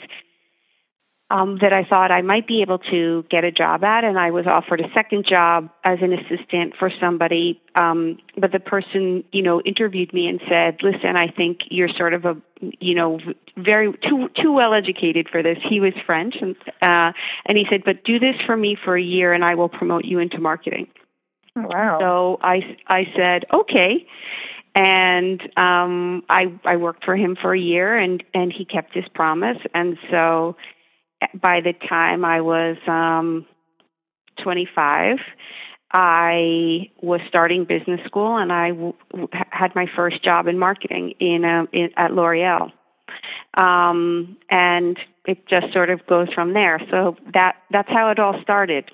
um, 1.31 1.59
that 1.61 1.71
I 1.71 1.85
thought 1.85 2.11
I 2.11 2.21
might 2.21 2.45
be 2.45 2.61
able 2.61 2.79
to 2.91 3.23
get 3.29 3.45
a 3.45 3.51
job 3.51 3.83
at, 3.83 4.03
and 4.03 4.19
I 4.19 4.31
was 4.31 4.45
offered 4.47 4.81
a 4.81 4.91
second 4.93 5.25
job 5.27 5.69
as 5.83 5.99
an 6.01 6.11
assistant 6.11 6.73
for 6.77 6.91
somebody. 6.99 7.61
Um, 7.75 8.17
but 8.37 8.51
the 8.51 8.59
person, 8.59 9.23
you 9.31 9.41
know, 9.41 9.61
interviewed 9.61 10.13
me 10.13 10.27
and 10.27 10.41
said, 10.49 10.79
"Listen, 10.83 11.15
I 11.15 11.27
think 11.29 11.59
you're 11.69 11.89
sort 11.97 12.13
of 12.13 12.25
a, 12.25 12.35
you 12.59 12.95
know, 12.95 13.19
very 13.55 13.93
too 13.93 14.29
too 14.41 14.51
well 14.51 14.73
educated 14.73 15.29
for 15.31 15.41
this." 15.41 15.57
He 15.69 15.79
was 15.79 15.93
French, 16.05 16.35
and 16.41 16.55
uh, 16.81 17.13
and 17.45 17.57
he 17.57 17.65
said, 17.69 17.83
"But 17.85 18.03
do 18.03 18.19
this 18.19 18.35
for 18.45 18.57
me 18.57 18.75
for 18.83 18.97
a 18.97 19.01
year, 19.01 19.31
and 19.31 19.45
I 19.45 19.55
will 19.55 19.69
promote 19.69 20.03
you 20.03 20.19
into 20.19 20.39
marketing." 20.39 20.87
Oh, 21.55 21.61
wow. 21.61 21.97
So 21.99 22.39
I 22.41 22.75
I 22.87 23.03
said, 23.15 23.45
"Okay." 23.53 24.05
and 24.73 25.41
um 25.57 26.23
i 26.29 26.45
i 26.63 26.77
worked 26.77 27.03
for 27.03 27.13
him 27.13 27.35
for 27.41 27.53
a 27.53 27.59
year 27.59 27.97
and 27.97 28.23
and 28.33 28.53
he 28.57 28.63
kept 28.63 28.95
his 28.95 29.03
promise 29.13 29.57
and 29.73 29.97
so 30.09 30.55
by 31.33 31.61
the 31.61 31.73
time 31.87 32.25
I 32.25 32.41
was 32.41 32.77
um, 32.87 33.45
25, 34.43 35.17
I 35.93 36.89
was 37.01 37.19
starting 37.27 37.65
business 37.65 37.99
school, 38.05 38.37
and 38.37 38.51
I 38.51 38.71
had 39.49 39.75
my 39.75 39.87
first 39.95 40.23
job 40.23 40.47
in 40.47 40.57
marketing 40.57 41.13
in, 41.19 41.43
a, 41.43 41.65
in 41.73 41.89
at 41.97 42.13
L'Oreal, 42.13 42.71
um, 43.57 44.37
and 44.49 44.97
it 45.25 45.45
just 45.47 45.73
sort 45.73 45.89
of 45.89 46.05
goes 46.07 46.27
from 46.33 46.53
there. 46.53 46.79
So 46.89 47.17
that 47.33 47.55
that's 47.71 47.89
how 47.89 48.09
it 48.09 48.19
all 48.19 48.39
started. 48.41 48.85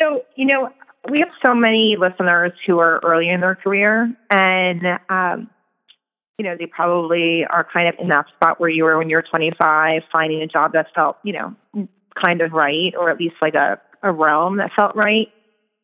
So 0.00 0.22
you 0.36 0.46
know, 0.46 0.68
we 1.10 1.20
have 1.20 1.30
so 1.44 1.54
many 1.54 1.96
listeners 1.98 2.52
who 2.66 2.78
are 2.78 3.00
early 3.02 3.30
in 3.30 3.40
their 3.40 3.54
career, 3.54 4.14
and 4.30 4.82
um, 5.08 5.50
you 6.40 6.44
know, 6.44 6.56
they 6.58 6.64
probably 6.64 7.44
are 7.44 7.68
kind 7.70 7.86
of 7.86 7.96
in 8.00 8.08
that 8.08 8.24
spot 8.34 8.58
where 8.58 8.70
you 8.70 8.84
were 8.84 8.96
when 8.96 9.10
you 9.10 9.16
were 9.16 9.22
25, 9.30 10.00
finding 10.10 10.40
a 10.40 10.46
job 10.46 10.72
that 10.72 10.86
felt, 10.94 11.18
you 11.22 11.34
know, 11.34 11.86
kind 12.14 12.40
of 12.40 12.52
right, 12.52 12.94
or 12.98 13.10
at 13.10 13.18
least 13.18 13.34
like 13.42 13.52
a, 13.52 13.78
a 14.02 14.10
realm 14.10 14.56
that 14.56 14.70
felt 14.74 14.96
right. 14.96 15.28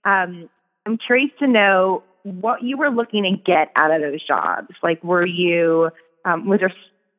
Um, 0.07 0.49
I'm 0.87 0.97
curious 0.97 1.31
to 1.41 1.47
know 1.47 2.05
what 2.23 2.63
you 2.63 2.79
were 2.79 2.89
looking 2.89 3.25
to 3.25 3.37
get 3.37 3.71
out 3.77 3.91
of 3.91 4.01
those 4.01 4.27
jobs. 4.27 4.69
Like, 4.83 5.05
were 5.05 5.27
you, 5.27 5.91
um, 6.25 6.49
was 6.49 6.61
there, 6.61 6.73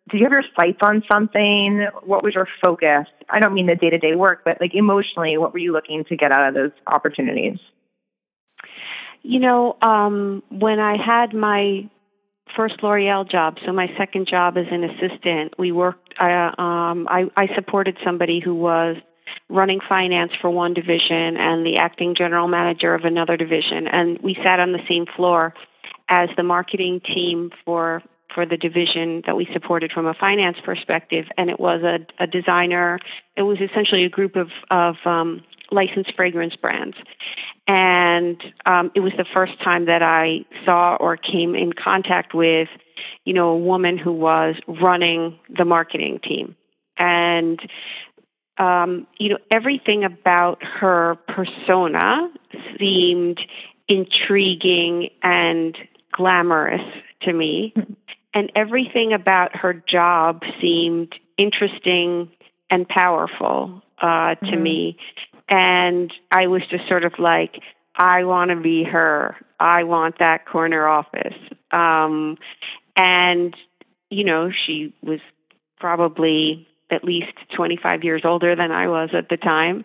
did 0.10 0.17
you 0.17 0.24
have 0.24 0.32
your 0.32 0.44
sights 0.60 0.79
on 0.82 1.03
something? 1.12 1.86
What 2.03 2.24
was 2.24 2.34
your 2.34 2.48
focus? 2.65 3.06
I 3.29 3.39
don't 3.39 3.53
mean 3.53 3.67
the 3.67 3.75
day 3.75 3.91
to 3.91 4.00
day 4.00 4.15
work, 4.15 4.41
but 4.46 4.60
like 4.60 4.74
emotionally, 4.74 5.38
what 5.38 5.53
were 5.53 5.60
you 5.60 5.74
looking 5.74 6.06
to 6.06 6.17
get 6.17 6.32
out 6.32 6.48
of 6.48 6.56
those 6.56 6.72
opportunities? 6.88 7.60
You 9.22 9.41
know, 9.41 9.77
um, 9.84 10.41
when 10.50 10.79
I 10.79 10.98
had 10.98 11.36
my 11.36 11.88
first 12.58 12.84
L'Oreal 12.84 13.30
job. 13.30 13.56
So 13.66 13.72
my 13.72 13.88
second 13.98 14.28
job 14.28 14.58
as 14.58 14.66
an 14.70 14.84
assistant, 14.84 15.54
we 15.58 15.72
worked. 15.72 16.14
Uh, 16.20 16.52
um, 16.62 17.08
I, 17.10 17.26
I 17.38 17.48
supported 17.56 17.96
somebody 18.04 18.42
who 18.44 18.56
was 18.56 18.98
running 19.50 19.80
finance 19.88 20.32
for 20.42 20.50
one 20.50 20.74
division 20.74 21.38
and 21.38 21.66
the 21.66 21.78
acting 21.80 22.16
general 22.18 22.48
manager 22.48 22.94
of 22.94 23.06
another 23.06 23.38
division, 23.38 23.88
and 23.88 24.20
we 24.22 24.36
sat 24.44 24.60
on 24.60 24.74
the 24.74 24.84
same 24.90 25.06
floor 25.16 25.54
as 26.10 26.30
the 26.36 26.44
marketing 26.44 27.00
team 27.14 27.52
for 27.64 28.02
for 28.34 28.46
the 28.46 28.58
division 28.58 29.24
that 29.26 29.36
we 29.36 29.48
supported 29.54 29.92
from 29.92 30.06
a 30.06 30.14
finance 30.14 30.58
perspective. 30.64 31.26
And 31.38 31.50
it 31.50 31.60
was 31.60 31.82
a, 31.82 32.24
a 32.24 32.28
designer. 32.28 33.00
It 33.36 33.44
was 33.44 33.58
essentially 33.62 34.04
a 34.04 34.10
group 34.10 34.36
of 34.36 34.50
of 34.70 34.96
um, 35.06 35.44
licensed 35.72 36.14
fragrance 36.16 36.56
brands 36.56 36.98
and 37.67 38.41
um, 38.65 38.91
it 38.95 39.01
was 39.01 39.12
the 39.17 39.25
first 39.36 39.62
time 39.63 39.86
that 39.86 40.01
I 40.01 40.45
saw 40.65 40.95
or 40.95 41.17
came 41.17 41.53
in 41.53 41.74
contact 41.74 42.33
with, 42.33 42.69
you 43.25 43.33
know, 43.33 43.50
a 43.50 43.57
woman 43.57 43.97
who 43.97 44.13
was 44.13 44.55
running 44.67 45.38
the 45.50 45.65
marketing 45.65 46.19
team, 46.24 46.55
and 46.97 47.59
um, 48.57 49.05
you 49.19 49.29
know, 49.29 49.38
everything 49.53 50.03
about 50.03 50.63
her 50.63 51.17
persona 51.27 52.31
seemed 52.79 53.39
intriguing 53.88 55.09
and 55.21 55.77
glamorous 56.12 56.81
to 57.24 57.33
me, 57.33 57.74
and 58.33 58.51
everything 58.55 59.13
about 59.13 59.55
her 59.55 59.74
job 59.74 60.41
seemed 60.62 61.13
interesting 61.38 62.31
and 62.69 62.88
powerful 62.88 63.81
uh, 64.01 64.36
to 64.36 64.45
mm-hmm. 64.45 64.63
me 64.63 64.97
and 65.50 66.12
I 66.32 66.48
was 66.48 66.62
just 66.70 66.88
sort 66.88 67.06
of 67.06 67.13
like, 67.20 67.56
I 67.96 68.25
want 68.25 68.51
to 68.51 68.58
be 68.58 68.84
her. 68.84 69.36
I 69.60 69.84
want 69.84 70.20
that 70.20 70.46
corner 70.46 70.88
office. 70.88 71.38
Um, 71.72 72.38
and, 72.96 73.56
you 74.10 74.24
know, 74.24 74.51
she 74.66 74.94
was 75.01 75.20
probably 75.80 76.68
at 76.89 77.04
least 77.04 77.34
25 77.56 78.04
years 78.04 78.22
older 78.24 78.56
than 78.56 78.72
I 78.72 78.88
was 78.88 79.10
at 79.13 79.30
the 79.30 79.38
time. 79.38 79.84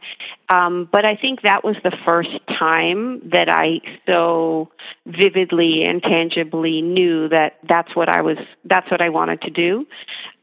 Um, 0.48 0.88
but 0.90 1.04
I 1.04 1.16
think 1.16 1.42
that 1.42 1.64
was 1.64 1.76
the 1.82 1.96
first 2.06 2.30
time 2.58 3.30
that 3.32 3.48
I 3.50 3.80
so 4.06 4.68
vividly 5.06 5.82
and 5.84 6.02
tangibly 6.02 6.80
knew 6.80 7.28
that 7.28 7.58
that's 7.68 7.94
what 7.96 8.08
I 8.08 8.20
was, 8.20 8.36
that's 8.64 8.88
what 8.90 9.00
I 9.00 9.08
wanted 9.08 9.42
to 9.42 9.50
do. 9.50 9.86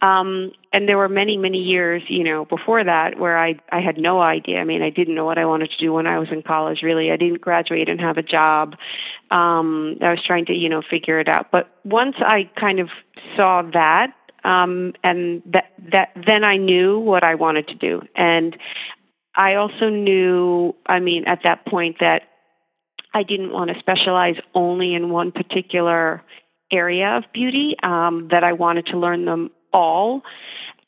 Um, 0.01 0.51
and 0.71 0.87
there 0.87 0.97
were 0.97 1.09
many, 1.09 1.35
many 1.35 1.57
years, 1.57 2.01
you 2.07 2.23
know, 2.23 2.45
before 2.45 2.83
that 2.83 3.19
where 3.19 3.37
I, 3.37 3.55
I 3.69 3.81
had 3.81 3.97
no 3.97 4.21
idea. 4.21 4.59
I 4.59 4.63
mean, 4.63 4.81
I 4.81 4.91
didn't 4.91 5.15
know 5.15 5.25
what 5.25 5.37
I 5.37 5.45
wanted 5.45 5.71
to 5.71 5.85
do 5.85 5.91
when 5.91 6.07
I 6.07 6.19
was 6.19 6.29
in 6.31 6.41
college, 6.41 6.79
really. 6.83 7.11
I 7.11 7.17
didn't 7.17 7.41
graduate 7.41 7.89
and 7.89 7.99
have 7.99 8.17
a 8.17 8.23
job. 8.23 8.75
Um, 9.29 9.97
I 10.01 10.11
was 10.11 10.23
trying 10.25 10.45
to, 10.45 10.53
you 10.53 10.69
know, 10.69 10.81
figure 10.89 11.19
it 11.19 11.27
out. 11.27 11.51
But 11.51 11.69
once 11.83 12.15
I 12.19 12.49
kind 12.57 12.79
of 12.79 12.87
saw 13.35 13.63
that, 13.73 14.13
um, 14.45 14.93
and 15.03 15.43
that 15.47 15.73
that 15.91 16.13
then 16.15 16.45
I 16.45 16.55
knew 16.55 16.97
what 16.99 17.25
I 17.25 17.35
wanted 17.35 17.67
to 17.67 17.75
do, 17.75 18.01
and 18.15 18.55
I 19.35 19.55
also 19.55 19.89
knew, 19.89 20.75
I 20.85 20.99
mean, 20.99 21.25
at 21.27 21.39
that 21.43 21.65
point 21.65 21.97
that 21.99 22.21
I 23.13 23.23
didn't 23.23 23.51
want 23.51 23.69
to 23.69 23.79
specialize 23.79 24.35
only 24.55 24.93
in 24.95 25.09
one 25.09 25.33
particular 25.33 26.23
area 26.71 27.17
of 27.17 27.23
beauty. 27.33 27.75
Um, 27.83 28.29
that 28.31 28.45
I 28.45 28.53
wanted 28.53 28.85
to 28.87 28.97
learn 28.97 29.25
them 29.25 29.51
all 29.73 30.21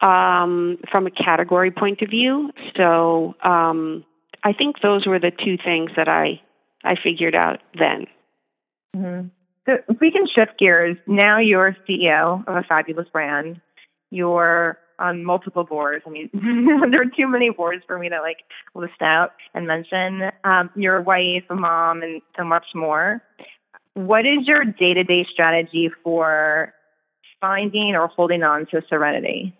um, 0.02 0.78
from 0.92 1.08
a 1.08 1.12
category 1.12 1.72
point 1.72 2.02
of 2.02 2.10
view. 2.10 2.52
So 2.76 3.36
um, 3.44 4.06
I 4.44 4.54
think 4.54 4.78
those 4.82 5.06
were 5.06 5.20
the 5.20 5.32
two 5.32 5.58
things 5.64 5.92
that 5.96 6.08
I 6.08 6.42
I 6.84 6.96
figured 7.02 7.36
out 7.36 7.60
then. 7.78 8.08
Mm-hmm. 8.96 9.28
So 9.68 9.74
if 9.88 10.00
we 10.00 10.12
can 10.12 10.26
shift 10.28 10.58
gears, 10.58 10.98
now 11.06 11.38
you're 11.40 11.78
CEO 11.88 12.48
of 12.48 12.56
a 12.56 12.64
fabulous 12.64 13.08
brand. 13.10 13.62
You're 14.10 14.80
on 14.98 15.24
multiple 15.24 15.64
boards. 15.64 16.04
I 16.08 16.10
mean, 16.10 16.30
there 16.92 17.02
are 17.02 17.06
too 17.06 17.28
many 17.28 17.50
boards 17.50 17.84
for 17.86 17.98
me 17.98 18.10
to 18.10 18.20
like 18.22 18.38
list 18.74 19.02
out 19.02 19.34
and 19.54 19.68
mention. 19.68 20.32
Um, 20.44 20.70
you're 20.76 20.98
a 20.98 21.02
wife, 21.02 21.44
a 21.50 21.56
mom, 21.56 22.02
and 22.02 22.22
so 22.38 22.44
much 22.44 22.66
more. 22.74 23.22
What 23.94 24.26
is 24.26 24.48
your 24.48 24.64
day 24.64 24.94
to 24.94 25.04
day 25.04 25.26
strategy 25.32 25.92
for 26.04 26.74
finding 27.42 27.96
or 27.96 28.08
holding 28.08 28.44
on 28.44 28.68
to 28.68 28.82
serenity? 28.88 29.54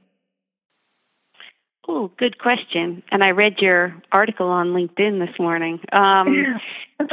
Oh, 1.88 2.12
good 2.18 2.38
question. 2.38 3.04
And 3.12 3.24
I 3.24 3.30
read 3.30 3.56
your 3.60 4.02
article 4.12 4.48
on 4.48 4.68
LinkedIn 4.68 5.20
this 5.20 5.38
morning. 5.40 5.80
Um, 5.92 6.46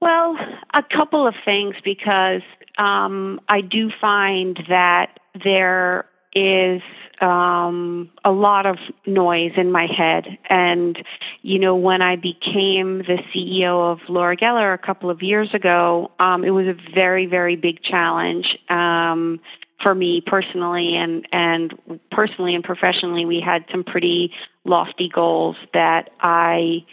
well, 0.00 0.36
a 0.74 0.82
couple 0.82 1.28
of 1.28 1.34
things 1.44 1.74
because 1.84 2.40
um, 2.78 3.40
I 3.48 3.60
do 3.60 3.90
find 4.00 4.58
that 4.68 5.18
there 5.44 6.06
is 6.34 6.82
um, 7.20 8.10
a 8.24 8.30
lot 8.30 8.66
of 8.66 8.76
noise 9.06 9.52
in 9.56 9.70
my 9.70 9.86
head. 9.86 10.24
And, 10.48 10.98
you 11.42 11.58
know, 11.58 11.76
when 11.76 12.02
I 12.02 12.16
became 12.16 12.98
the 12.98 13.18
CEO 13.34 13.92
of 13.92 14.00
Laura 14.08 14.36
Geller 14.36 14.74
a 14.74 14.78
couple 14.78 15.10
of 15.10 15.22
years 15.22 15.50
ago, 15.54 16.10
um, 16.18 16.44
it 16.44 16.50
was 16.50 16.66
a 16.66 16.74
very, 16.94 17.26
very 17.26 17.56
big 17.56 17.82
challenge. 17.82 18.46
Um, 18.68 19.40
for 19.86 19.94
me 19.94 20.20
personally 20.26 20.96
and 20.96 21.28
and 21.30 22.00
personally 22.10 22.56
and 22.56 22.64
professionally 22.64 23.24
we 23.24 23.40
had 23.44 23.64
some 23.70 23.84
pretty 23.84 24.32
lofty 24.64 25.08
goals 25.14 25.54
that 25.74 26.10
I 26.20 26.84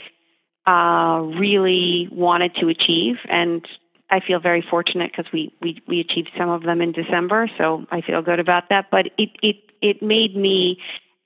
uh, 0.68 1.22
really 1.40 2.08
wanted 2.12 2.56
to 2.62 2.68
achieve. 2.70 3.16
And 3.28 3.66
I 4.12 4.20
feel 4.26 4.40
very 4.40 4.64
fortunate 4.70 5.12
because 5.12 5.32
we, 5.34 5.52
we 5.60 5.82
we 5.88 6.00
achieved 6.02 6.30
some 6.38 6.50
of 6.50 6.62
them 6.62 6.82
in 6.82 6.92
December 6.92 7.50
so 7.58 7.86
I 7.92 8.02
feel 8.02 8.22
good 8.22 8.40
about 8.40 8.70
that. 8.70 8.86
But 8.92 9.08
it 9.18 9.30
it 9.42 9.56
it 9.82 10.04
made 10.04 10.36
me 10.36 10.78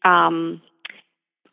um, 0.05 0.62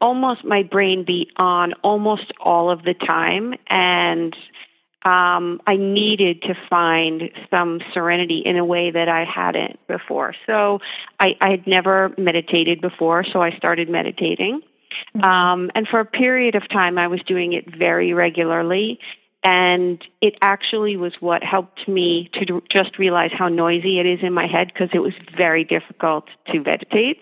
almost 0.01 0.45
my 0.45 0.63
brain 0.63 1.05
be 1.05 1.29
on 1.37 1.73
almost 1.83 2.33
all 2.39 2.71
of 2.71 2.85
the 2.85 2.95
time. 2.95 3.55
And 3.69 4.35
um, 5.05 5.61
I 5.67 5.77
needed 5.77 6.43
to 6.43 6.55
find 6.71 7.25
some 7.51 7.81
serenity 7.93 8.43
in 8.45 8.57
a 8.57 8.65
way 8.65 8.91
that 8.91 9.09
I 9.09 9.25
hadn't 9.25 9.79
before. 9.87 10.35
So 10.47 10.79
I, 11.21 11.37
I 11.43 11.51
had 11.51 11.67
never 11.67 12.15
meditated 12.17 12.81
before, 12.81 13.25
so 13.31 13.43
I 13.43 13.51
started 13.57 13.91
meditating. 13.91 14.63
Mm-hmm. 15.17 15.25
Um, 15.25 15.71
and 15.75 15.87
for 15.89 16.01
a 16.01 16.07
period 16.07 16.55
of 16.55 16.63
time, 16.71 16.97
I 16.99 17.09
was 17.09 17.21
doing 17.27 17.53
it 17.53 17.65
very 17.77 18.15
regularly. 18.15 18.99
And 19.47 20.03
it 20.23 20.37
actually 20.41 20.97
was 20.97 21.13
what 21.21 21.43
helped 21.43 21.87
me 21.87 22.31
to 22.35 22.63
just 22.73 22.99
realize 22.99 23.31
how 23.37 23.49
noisy 23.49 24.01
it 24.01 24.07
is 24.07 24.21
in 24.23 24.33
my 24.33 24.47
head 24.47 24.69
because 24.73 24.89
it 24.95 25.01
was 25.01 25.13
very 25.37 25.65
difficult 25.65 26.25
to 26.51 26.61
meditate. 26.61 27.19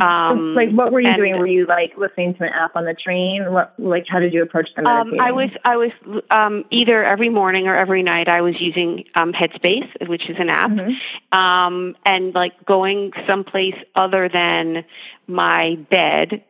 Um, 0.00 0.54
like, 0.54 0.70
what 0.70 0.92
were 0.92 1.00
you 1.00 1.16
doing? 1.16 1.38
Were 1.38 1.46
you 1.46 1.66
like 1.66 1.92
listening 1.96 2.34
to 2.34 2.44
an 2.44 2.50
app 2.54 2.76
on 2.76 2.84
the 2.84 2.94
train? 2.94 3.52
What, 3.52 3.74
like, 3.78 4.04
how 4.08 4.20
did 4.20 4.32
you 4.32 4.42
approach 4.42 4.68
the 4.76 4.82
meditation? 4.82 5.20
Um, 5.20 5.26
I 5.26 5.32
was, 5.32 5.50
I 5.64 5.76
was 5.76 5.90
um, 6.30 6.64
either 6.70 7.04
every 7.04 7.28
morning 7.28 7.66
or 7.66 7.76
every 7.76 8.02
night. 8.02 8.28
I 8.28 8.42
was 8.42 8.54
using 8.60 9.04
um, 9.18 9.32
Headspace, 9.32 10.08
which 10.08 10.22
is 10.28 10.36
an 10.38 10.48
app, 10.48 10.70
mm-hmm. 10.70 11.38
um, 11.38 11.96
and 12.04 12.34
like 12.34 12.64
going 12.66 13.10
someplace 13.28 13.74
other 13.96 14.28
than 14.32 14.84
my 15.26 15.76
bed 15.90 16.44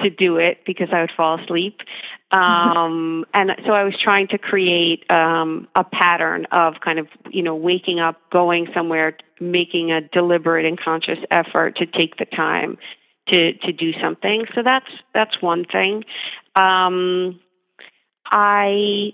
to 0.00 0.10
do 0.10 0.36
it 0.36 0.58
because 0.66 0.88
I 0.92 1.00
would 1.00 1.12
fall 1.16 1.42
asleep. 1.42 1.80
Um, 2.30 3.24
and 3.34 3.50
so 3.66 3.72
I 3.72 3.84
was 3.84 3.94
trying 4.02 4.28
to 4.28 4.38
create 4.38 5.08
um, 5.10 5.68
a 5.74 5.84
pattern 5.84 6.46
of 6.52 6.74
kind 6.84 6.98
of, 6.98 7.08
you 7.30 7.42
know, 7.42 7.54
waking 7.54 8.00
up, 8.00 8.16
going 8.30 8.68
somewhere, 8.74 9.16
making 9.40 9.92
a 9.92 10.00
deliberate 10.00 10.66
and 10.66 10.78
conscious 10.78 11.18
effort 11.30 11.76
to 11.76 11.86
take 11.86 12.16
the 12.16 12.24
time 12.24 12.78
to 13.28 13.52
to 13.52 13.72
do 13.72 13.92
something. 14.02 14.46
So 14.54 14.62
that's 14.64 14.90
that's 15.14 15.40
one 15.40 15.64
thing. 15.64 16.04
Um, 16.54 17.40
I 18.30 19.12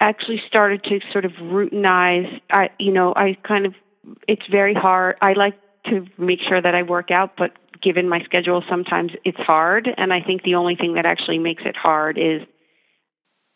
actually 0.00 0.42
started 0.46 0.82
to 0.84 1.00
sort 1.12 1.24
of 1.24 1.32
routinize. 1.32 2.40
I, 2.50 2.70
you 2.78 2.92
know, 2.92 3.12
I 3.16 3.36
kind 3.46 3.66
of 3.66 3.74
it's 4.28 4.46
very 4.50 4.74
hard. 4.74 5.16
I 5.20 5.32
like 5.34 5.54
to 5.86 6.06
make 6.18 6.40
sure 6.46 6.60
that 6.60 6.74
I 6.74 6.82
work 6.82 7.10
out, 7.10 7.32
but 7.36 7.52
given 7.82 8.08
my 8.08 8.20
schedule, 8.24 8.62
sometimes 8.68 9.12
it's 9.24 9.38
hard. 9.38 9.88
And 9.96 10.12
I 10.12 10.20
think 10.20 10.42
the 10.42 10.54
only 10.54 10.76
thing 10.76 10.94
that 10.94 11.06
actually 11.06 11.38
makes 11.38 11.62
it 11.66 11.76
hard 11.76 12.18
is 12.18 12.42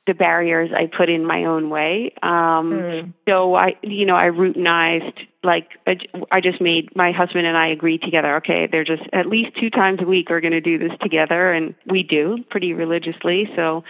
the 0.08 0.14
barriers 0.14 0.70
I 0.74 0.86
put 0.86 1.08
in 1.08 1.24
my 1.24 1.44
own 1.44 1.70
way. 1.70 2.14
Um, 2.22 2.72
mm. 2.72 3.14
So 3.28 3.54
I, 3.54 3.76
you 3.82 4.06
know, 4.06 4.16
I 4.16 4.24
routinized, 4.24 5.18
like, 5.44 5.68
I 5.86 6.40
just 6.40 6.60
made 6.60 6.96
my 6.96 7.12
husband 7.12 7.46
and 7.46 7.56
I 7.56 7.68
agree 7.68 7.98
together, 7.98 8.36
okay, 8.38 8.66
they're 8.70 8.84
just 8.84 9.02
at 9.12 9.26
least 9.26 9.50
two 9.60 9.70
times 9.70 10.00
a 10.02 10.06
week 10.06 10.30
we're 10.30 10.40
going 10.40 10.52
to 10.52 10.60
do 10.60 10.78
this 10.78 10.96
together. 11.00 11.52
And 11.52 11.74
we 11.86 12.02
do 12.02 12.38
pretty 12.50 12.72
religiously. 12.72 13.48
So 13.54 13.84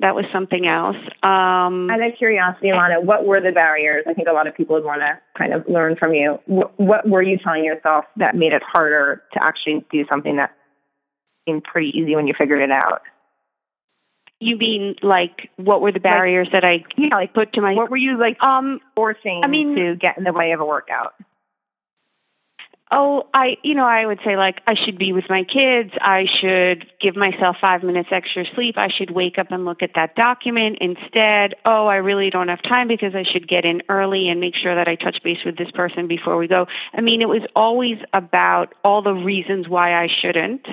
that 0.00 0.14
was 0.14 0.24
something 0.32 0.66
else. 0.66 0.96
Um, 1.22 1.90
Out 1.90 2.02
of 2.02 2.16
curiosity, 2.16 2.68
Alana, 2.68 3.04
what 3.04 3.26
were 3.26 3.40
the 3.40 3.52
barriers? 3.52 4.04
I 4.08 4.14
think 4.14 4.28
a 4.28 4.32
lot 4.32 4.46
of 4.46 4.56
people 4.56 4.74
would 4.76 4.84
want 4.84 5.02
to 5.02 5.20
kind 5.36 5.52
of 5.52 5.68
learn 5.68 5.96
from 5.96 6.14
you. 6.14 6.38
What, 6.46 6.72
what 6.80 7.08
were 7.08 7.22
you 7.22 7.36
telling 7.36 7.64
yourself 7.64 8.06
that 8.16 8.34
made 8.34 8.54
it 8.54 8.62
harder 8.64 9.22
to 9.34 9.44
actually 9.44 9.84
do 9.92 10.06
something 10.10 10.36
that 10.36 10.56
seemed 11.46 11.64
pretty 11.64 11.92
easy 11.94 12.16
when 12.16 12.26
you 12.26 12.34
figured 12.38 12.62
it 12.62 12.70
out? 12.70 13.02
You 14.40 14.56
mean 14.56 14.96
like 15.02 15.50
what 15.56 15.82
were 15.82 15.92
the 15.92 16.00
barriers 16.00 16.48
like, 16.52 16.62
that 16.62 16.68
I 16.68 16.84
yeah, 16.96 17.14
like, 17.14 17.34
put 17.34 17.52
to 17.52 17.60
my? 17.60 17.74
What 17.74 17.90
were 17.90 17.98
you 17.98 18.18
like 18.18 18.42
um 18.42 18.80
forcing 18.96 19.42
I 19.44 19.48
mean, 19.48 19.76
to 19.76 19.96
get 19.96 20.16
in 20.16 20.24
the 20.24 20.32
way 20.32 20.52
of 20.52 20.60
a 20.60 20.64
workout? 20.64 21.14
Oh, 22.92 23.28
I, 23.32 23.56
you 23.62 23.76
know, 23.76 23.84
I 23.84 24.04
would 24.04 24.18
say 24.24 24.36
like 24.36 24.56
I 24.66 24.74
should 24.84 24.98
be 24.98 25.12
with 25.12 25.26
my 25.28 25.44
kids. 25.44 25.92
I 26.00 26.24
should 26.40 26.86
give 27.00 27.14
myself 27.14 27.56
five 27.60 27.84
minutes 27.84 28.08
extra 28.10 28.44
sleep. 28.56 28.76
I 28.76 28.88
should 28.98 29.12
wake 29.12 29.38
up 29.38 29.52
and 29.52 29.64
look 29.64 29.82
at 29.82 29.90
that 29.94 30.16
document 30.16 30.78
instead. 30.80 31.54
Oh, 31.64 31.86
I 31.86 31.96
really 31.96 32.30
don't 32.30 32.48
have 32.48 32.62
time 32.64 32.88
because 32.88 33.14
I 33.14 33.22
should 33.30 33.48
get 33.48 33.64
in 33.64 33.82
early 33.88 34.28
and 34.28 34.40
make 34.40 34.54
sure 34.60 34.74
that 34.74 34.88
I 34.88 34.96
touch 34.96 35.18
base 35.22 35.38
with 35.46 35.56
this 35.56 35.70
person 35.70 36.08
before 36.08 36.36
we 36.36 36.48
go. 36.48 36.66
I 36.92 37.00
mean, 37.00 37.22
it 37.22 37.28
was 37.28 37.46
always 37.54 37.98
about 38.12 38.74
all 38.82 39.02
the 39.02 39.14
reasons 39.14 39.68
why 39.68 39.94
I 39.94 40.08
shouldn't, 40.20 40.66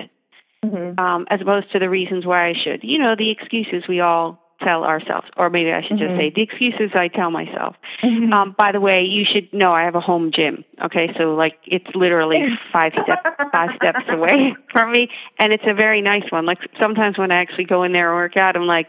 mm-hmm. 0.64 0.98
um, 0.98 1.26
as 1.30 1.40
opposed 1.40 1.72
to 1.72 1.78
the 1.78 1.88
reasons 1.88 2.26
why 2.26 2.48
I 2.48 2.52
should. 2.52 2.80
You 2.82 2.98
know, 2.98 3.14
the 3.16 3.30
excuses 3.30 3.84
we 3.88 4.00
all 4.00 4.40
tell 4.62 4.82
ourselves, 4.82 5.28
or 5.36 5.50
maybe 5.50 5.70
I 5.70 5.82
should 5.82 5.98
mm-hmm. 5.98 6.16
just 6.16 6.18
say 6.18 6.32
the 6.34 6.42
excuses 6.42 6.90
I 6.94 7.08
tell 7.08 7.30
myself. 7.30 7.76
Mm-hmm. 8.02 8.32
Um, 8.32 8.54
by 8.58 8.72
the 8.72 8.80
way, 8.80 9.02
you 9.02 9.24
should 9.24 9.52
know 9.52 9.72
I 9.72 9.84
have 9.84 9.94
a 9.94 10.00
home 10.00 10.32
gym. 10.34 10.64
Okay, 10.84 11.08
so 11.16 11.34
like 11.34 11.54
it's 11.66 11.86
literally 11.94 12.40
five 12.72 12.92
steps 12.92 13.22
five 13.52 13.70
steps 13.76 14.04
away 14.08 14.54
from 14.72 14.92
me, 14.92 15.08
and 15.38 15.52
it's 15.52 15.64
a 15.66 15.74
very 15.74 16.02
nice 16.02 16.30
one. 16.30 16.44
Like 16.46 16.58
sometimes 16.80 17.18
when 17.18 17.30
I 17.30 17.40
actually 17.40 17.64
go 17.64 17.84
in 17.84 17.92
there 17.92 18.10
and 18.10 18.16
work 18.16 18.36
out, 18.36 18.56
I'm 18.56 18.66
like, 18.66 18.88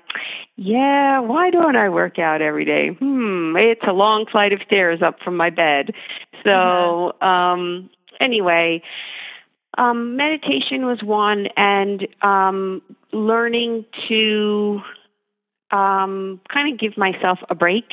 yeah, 0.55 1.19
why 1.19 1.51
don't 1.51 1.75
I 1.75 1.89
work 1.89 2.17
out 2.19 2.41
every 2.41 2.65
day? 2.65 2.89
Hmm, 2.97 3.55
it's 3.57 3.85
a 3.87 3.93
long 3.93 4.25
flight 4.31 4.53
of 4.53 4.61
stairs 4.65 5.01
up 5.05 5.17
from 5.23 5.37
my 5.37 5.49
bed. 5.49 5.91
So 6.43 6.49
mm-hmm. 6.49 7.27
um, 7.27 7.89
anyway. 8.19 8.81
Um, 9.79 10.17
meditation 10.17 10.85
was 10.85 11.01
one, 11.01 11.47
and 11.55 12.05
um, 12.21 12.81
learning 13.13 13.85
to 14.09 14.81
um, 15.71 16.41
kind 16.53 16.73
of 16.73 16.79
give 16.79 16.97
myself 16.97 17.39
a 17.49 17.55
break 17.55 17.85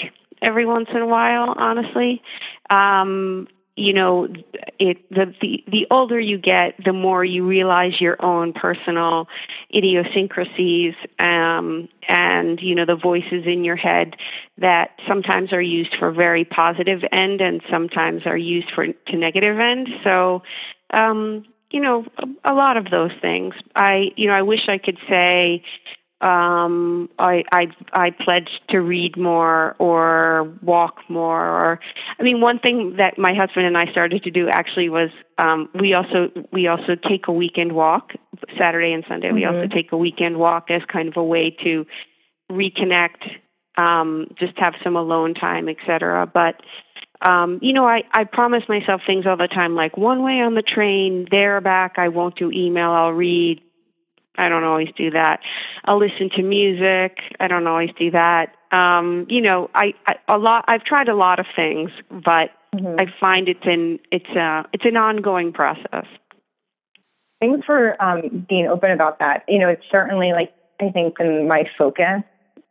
every 0.42 0.66
once 0.66 0.88
in 0.92 1.00
a 1.00 1.06
while. 1.06 1.54
Honestly, 1.56 2.22
um, 2.70 3.46
you 3.76 3.92
know, 3.92 4.26
it 4.80 5.08
the, 5.10 5.32
the 5.40 5.62
the 5.68 5.86
older 5.88 6.18
you 6.18 6.38
get, 6.38 6.74
the 6.84 6.92
more 6.92 7.24
you 7.24 7.46
realize 7.46 8.00
your 8.00 8.16
own 8.24 8.52
personal 8.52 9.28
idiosyncrasies 9.72 10.94
um, 11.20 11.88
and 12.08 12.58
you 12.62 12.74
know 12.74 12.84
the 12.84 12.96
voices 13.00 13.44
in 13.46 13.62
your 13.62 13.76
head 13.76 14.16
that 14.58 14.90
sometimes 15.06 15.52
are 15.52 15.62
used 15.62 15.94
for 16.00 16.10
very 16.10 16.44
positive 16.44 17.02
end 17.12 17.40
and 17.40 17.62
sometimes 17.70 18.22
are 18.26 18.36
used 18.36 18.72
for 18.74 18.86
to 18.86 19.16
negative 19.16 19.56
end. 19.60 19.88
So. 20.02 20.42
Um, 20.92 21.44
you 21.76 21.82
know, 21.82 22.06
a, 22.16 22.52
a 22.52 22.54
lot 22.54 22.78
of 22.78 22.86
those 22.90 23.10
things. 23.20 23.52
I, 23.74 24.06
you 24.16 24.28
know, 24.28 24.32
I 24.32 24.40
wish 24.40 24.60
I 24.66 24.78
could 24.78 24.96
say, 25.10 25.62
um 26.22 27.10
i 27.18 27.42
i 27.52 27.66
i 27.92 28.10
pledged 28.10 28.62
to 28.70 28.78
read 28.78 29.18
more 29.18 29.76
or 29.78 30.50
walk 30.62 30.96
more 31.10 31.44
or 31.44 31.80
i 32.18 32.22
mean 32.22 32.40
one 32.40 32.58
thing 32.58 32.94
that 32.96 33.18
my 33.18 33.34
husband 33.34 33.66
and 33.66 33.76
i 33.76 33.84
started 33.92 34.22
to 34.22 34.30
do 34.30 34.48
actually 34.48 34.88
was 34.88 35.10
um 35.36 35.68
we 35.78 35.92
also 35.92 36.30
we 36.54 36.68
also 36.68 36.94
take 37.06 37.28
a 37.28 37.32
weekend 37.32 37.72
walk 37.72 38.12
saturday 38.58 38.94
and 38.94 39.04
sunday 39.06 39.26
mm-hmm. 39.26 39.36
we 39.36 39.44
also 39.44 39.66
take 39.66 39.92
a 39.92 39.96
weekend 39.98 40.38
walk 40.38 40.70
as 40.70 40.80
kind 40.90 41.08
of 41.08 41.18
a 41.18 41.22
way 41.22 41.54
to 41.62 41.84
reconnect 42.50 43.20
um 43.76 44.26
just 44.38 44.54
have 44.56 44.72
some 44.82 44.96
alone 44.96 45.34
time 45.34 45.68
etc 45.68 46.26
but 46.26 46.54
um 47.22 47.58
you 47.62 47.72
know 47.72 47.86
i 47.86 48.02
i 48.12 48.24
promise 48.24 48.62
myself 48.68 49.00
things 49.06 49.26
all 49.26 49.36
the 49.36 49.48
time 49.48 49.74
like 49.74 49.96
one 49.96 50.22
way 50.22 50.40
on 50.40 50.54
the 50.54 50.62
train 50.62 51.26
there 51.30 51.60
back 51.60 51.94
i 51.98 52.08
won't 52.08 52.36
do 52.36 52.50
email 52.50 52.90
i'll 52.90 53.12
read 53.12 53.60
I 54.38 54.48
don't 54.48 54.64
always 54.64 54.88
do 54.96 55.10
that. 55.10 55.40
I'll 55.84 55.98
listen 55.98 56.30
to 56.36 56.42
music. 56.42 57.18
I 57.40 57.48
don't 57.48 57.66
always 57.66 57.90
do 57.98 58.10
that. 58.10 58.54
Um, 58.70 59.26
you 59.28 59.40
know, 59.40 59.70
I, 59.74 59.94
I 60.06 60.34
a 60.34 60.38
lot. 60.38 60.64
I've 60.68 60.84
tried 60.84 61.08
a 61.08 61.14
lot 61.14 61.38
of 61.38 61.46
things, 61.54 61.90
but 62.10 62.50
mm-hmm. 62.74 62.96
I 62.98 63.06
find 63.20 63.48
it's 63.48 63.64
an 63.64 63.98
it's 64.10 64.28
a 64.28 64.64
it's 64.72 64.84
an 64.84 64.96
ongoing 64.96 65.52
process. 65.52 66.06
Thanks 67.40 67.64
for 67.66 68.02
um, 68.02 68.46
being 68.48 68.66
open 68.66 68.90
about 68.90 69.18
that. 69.20 69.44
You 69.48 69.58
know, 69.60 69.68
it's 69.68 69.84
certainly 69.94 70.32
like 70.32 70.52
I 70.80 70.90
think 70.90 71.16
in 71.20 71.48
my 71.48 71.64
focus 71.78 72.22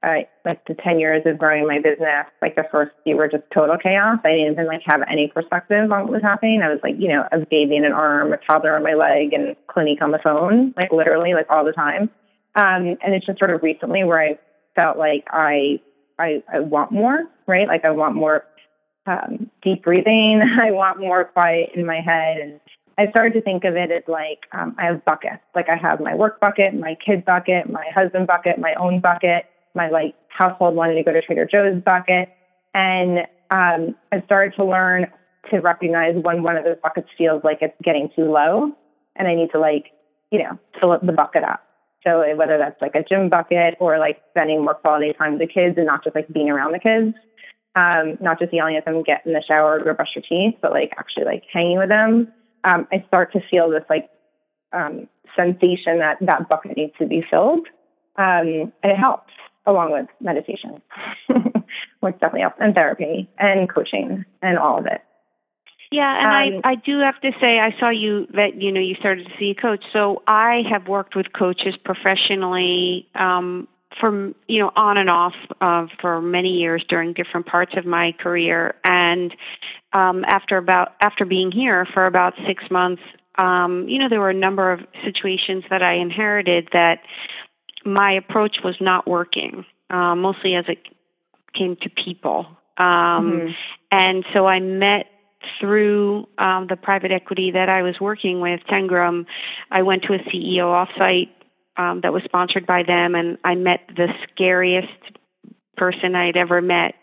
I, 0.06 0.28
like 0.46 0.64
the 0.68 0.76
10 0.76 1.00
years 1.00 1.24
of 1.26 1.40
growing 1.40 1.68
my 1.68 1.80
business, 1.80 2.28
like 2.42 2.56
the 2.56 2.66
first 2.72 2.92
few 3.04 3.18
were 3.18 3.28
just 3.28 3.44
total 3.52 3.76
chaos. 3.78 4.20
I 4.24 4.30
didn't 4.30 4.54
even 4.54 4.68
like 4.68 4.84
have 4.86 5.02
any 5.10 5.32
perspective 5.34 5.92
on 5.92 6.04
what 6.04 6.12
was 6.12 6.22
happening. 6.22 6.62
I 6.62 6.70
was 6.70 6.80
like, 6.84 6.94
you 7.00 7.08
know, 7.08 7.28
a 7.32 7.40
baby 7.40 7.76
in 7.76 7.86
an 7.86 7.92
arm, 7.92 8.32
a 8.32 8.38
toddler 8.38 8.76
on 8.76 8.84
my 8.84 8.94
leg, 8.94 9.34
and 9.34 9.56
clinic 9.68 10.04
on 10.04 10.12
the 10.12 10.20
phone, 10.24 10.76
like 10.78 10.92
literally, 10.92 11.34
like 11.34 11.48
all 11.50 11.66
the 11.66 11.72
time. 11.72 12.12
Um, 12.56 12.98
and 13.04 13.16
it's 13.16 13.26
just 13.26 13.40
sort 13.40 13.50
of 13.50 13.64
recently 13.64 14.04
where 14.04 14.22
I 14.22 14.38
felt 14.76 14.98
like 14.98 15.26
I, 15.32 15.82
I, 16.20 16.44
I 16.54 16.60
want 16.60 16.92
more, 16.92 17.24
right? 17.48 17.68
Like 17.68 17.84
I 17.84 17.92
want 17.92 18.16
more 18.16 18.46
um, 19.08 19.50
deep 19.64 19.84
breathing. 19.84 20.42
I 20.62 20.70
want 20.70 21.00
more 21.00 21.26
quiet 21.26 21.72
in 21.74 21.84
my 21.86 22.00
head. 22.00 22.38
And 22.38 22.60
I 23.00 23.10
started 23.10 23.34
to 23.34 23.42
think 23.42 23.64
of 23.64 23.76
it 23.76 23.90
as 23.90 24.04
like 24.08 24.42
um, 24.52 24.76
I 24.78 24.86
have 24.86 25.04
buckets. 25.04 25.42
Like 25.56 25.68
I 25.68 25.76
have 25.76 26.00
my 26.00 26.14
work 26.14 26.40
bucket, 26.40 26.76
my 26.76 26.96
kid 27.04 27.26
bucket, 27.26 27.70
my 27.70 27.86
husband 27.94 28.28
bucket, 28.28 28.60
my 28.60 28.76
own 28.76 29.02
bucket 29.02 29.46
my 29.76 29.90
like 29.90 30.16
household 30.30 30.76
wanted 30.76 30.96
to 30.96 31.04
go 31.04 31.14
to 31.14 31.22
Trader 31.22 31.46
Joe's 31.46 31.82
bucket. 31.84 32.30
And 32.74 33.20
um, 33.52 33.96
I 34.12 34.22
started 34.26 34.56
to 34.56 34.66
learn 34.66 35.08
to 35.52 35.60
recognize 35.60 36.16
when 36.16 36.44
one 36.44 36.58
of 36.58 36.64
those 36.64 36.78
buckets 36.82 37.08
feels 37.18 37.44
like 37.44 37.60
it's 37.62 37.76
getting 37.84 38.10
too 38.16 38.32
low 38.32 38.72
and 39.16 39.28
I 39.28 39.36
need 39.36 39.52
to 39.52 39.60
like, 39.60 39.92
you 40.32 40.40
know, 40.40 40.60
fill 40.80 40.98
the 41.02 41.12
bucket 41.12 41.44
up. 41.44 41.62
So 42.04 42.24
whether 42.36 42.58
that's 42.58 42.80
like 42.82 42.96
a 42.96 43.04
gym 43.04 43.30
bucket 43.30 43.76
or 43.80 43.98
like 43.98 44.22
spending 44.32 44.64
more 44.64 44.76
quality 44.76 45.14
time 45.14 45.34
with 45.34 45.42
the 45.42 45.48
kids 45.48 45.76
and 45.78 45.88
not 45.88 46.04
just 46.04 46.16
like 46.16 46.28
being 46.28 46.50
around 46.50 46.74
the 46.74 46.80
kids, 46.80 47.16
um, 47.76 48.18
not 48.22 48.40
just 48.40 48.54
yelling 48.54 48.76
at 48.76 48.86
them, 48.86 49.04
get 49.04 49.26
in 49.26 49.34
the 49.34 49.44
shower, 49.46 49.84
go 49.84 49.94
brush 49.94 50.16
your 50.16 50.24
teeth, 50.28 50.60
but 50.62 50.72
like 50.72 50.92
actually 50.98 51.26
like 51.26 51.44
hanging 51.52 51.78
with 51.78 51.90
them. 51.90 52.32
Um, 52.64 52.88
I 52.92 53.04
start 53.08 53.34
to 53.34 53.42
feel 53.50 53.70
this 53.70 53.84
like 53.90 54.10
um, 54.72 55.08
sensation 55.36 56.00
that 56.00 56.18
that 56.22 56.48
bucket 56.48 56.78
needs 56.78 56.94
to 57.00 57.06
be 57.06 57.24
filled, 57.30 57.68
um, 58.18 58.72
and 58.82 58.92
it 58.92 58.98
helps 58.98 59.32
along 59.66 59.92
with 59.92 60.08
meditation, 60.20 60.82
which 62.00 62.14
definitely 62.14 62.42
helps, 62.42 62.58
and 62.60 62.74
therapy 62.74 63.30
and 63.38 63.70
coaching 63.74 64.26
and 64.42 64.58
all 64.58 64.80
of 64.80 64.86
it. 64.86 65.02
Yeah, 65.92 66.18
and 66.18 66.56
um, 66.56 66.62
I 66.66 66.72
I 66.72 66.76
do 66.76 67.00
have 67.00 67.20
to 67.22 67.32
say 67.40 67.60
I 67.60 67.78
saw 67.80 67.90
you 67.90 68.28
that 68.34 68.62
you 68.62 68.72
know 68.72 68.82
you 68.82 68.96
started 68.96 69.26
to 69.28 69.32
see 69.40 69.52
a 69.58 69.62
coach. 69.62 69.84
So 69.94 70.24
I 70.28 70.62
have 70.70 70.88
worked 70.88 71.16
with 71.16 71.28
coaches 71.32 71.76
professionally 71.84 73.08
um, 73.16 73.68
from 74.00 74.36
you 74.48 74.62
know 74.62 74.72
on 74.76 74.98
and 74.98 75.10
off 75.10 75.34
uh, 75.62 75.86
for 76.02 76.22
many 76.22 76.50
years 76.50 76.84
during 76.90 77.14
different 77.14 77.46
parts 77.46 77.74
of 77.78 77.86
my 77.86 78.14
career, 78.20 78.76
and 78.84 79.34
um, 79.94 80.26
after 80.28 80.58
about 80.58 80.94
after 81.02 81.24
being 81.24 81.52
here 81.52 81.88
for 81.94 82.06
about 82.08 82.34
six 82.48 82.64
months, 82.72 83.02
um, 83.38 83.88
you 83.88 84.00
know 84.00 84.10
there 84.10 84.20
were 84.20 84.32
a 84.32 84.34
number 84.34 84.72
of 84.72 84.80
situations 85.04 85.64
that 85.70 85.84
I 85.84 85.96
inherited 85.96 86.70
that 86.74 87.02
my 87.86 88.14
approach 88.14 88.58
was 88.64 88.76
not 88.82 89.08
working, 89.08 89.66
uh, 89.90 90.16
mostly 90.16 90.56
as 90.56 90.66
it 90.68 90.80
came 91.58 91.78
to 91.82 91.90
people. 91.90 92.48
Um, 92.78 92.86
mm-hmm. 92.86 93.48
And 93.92 94.26
so 94.34 94.46
I 94.46 94.60
met 94.60 95.06
through 95.60 96.28
um, 96.38 96.68
the 96.68 96.76
private 96.76 97.12
equity 97.12 97.52
that 97.52 97.70
I 97.70 97.84
was 97.84 97.96
working 98.02 98.42
with, 98.42 98.62
Tengram. 98.70 99.26
I 99.72 99.84
went 99.84 100.04
to 100.04 100.14
a 100.14 100.20
CEO 100.20 100.66
offsite 100.66 101.30
um, 101.78 102.02
that 102.02 102.12
was 102.12 102.24
sponsored 102.24 102.66
by 102.66 102.84
them, 102.84 103.16
and 103.16 103.38
I 103.44 103.56
met 103.56 103.82
the 103.96 104.08
scariest 104.32 104.88
person 105.78 106.16
I'd 106.16 106.38
ever 106.38 106.62
met 106.62 106.96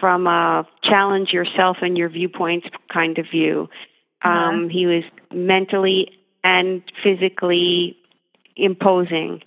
from 0.00 0.26
a 0.26 0.66
challenge 0.82 1.30
yourself 1.32 1.78
and 1.80 1.96
your 1.96 2.08
viewpoints 2.08 2.66
kind 2.92 3.18
of 3.18 3.26
view. 3.30 3.68
Uh-huh. 4.24 4.30
Um, 4.30 4.70
he 4.70 4.86
was 4.86 5.04
mentally 5.32 6.10
and 6.42 6.82
physically 7.02 7.96
imposing. 8.56 9.40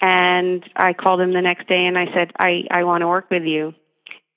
And 0.00 0.64
I 0.74 0.94
called 0.94 1.20
him 1.20 1.32
the 1.32 1.42
next 1.42 1.68
day 1.68 1.84
and 1.86 1.98
I 1.98 2.06
said, 2.14 2.32
I, 2.38 2.62
I 2.70 2.84
want 2.84 3.02
to 3.02 3.08
work 3.08 3.30
with 3.30 3.42
you 3.42 3.74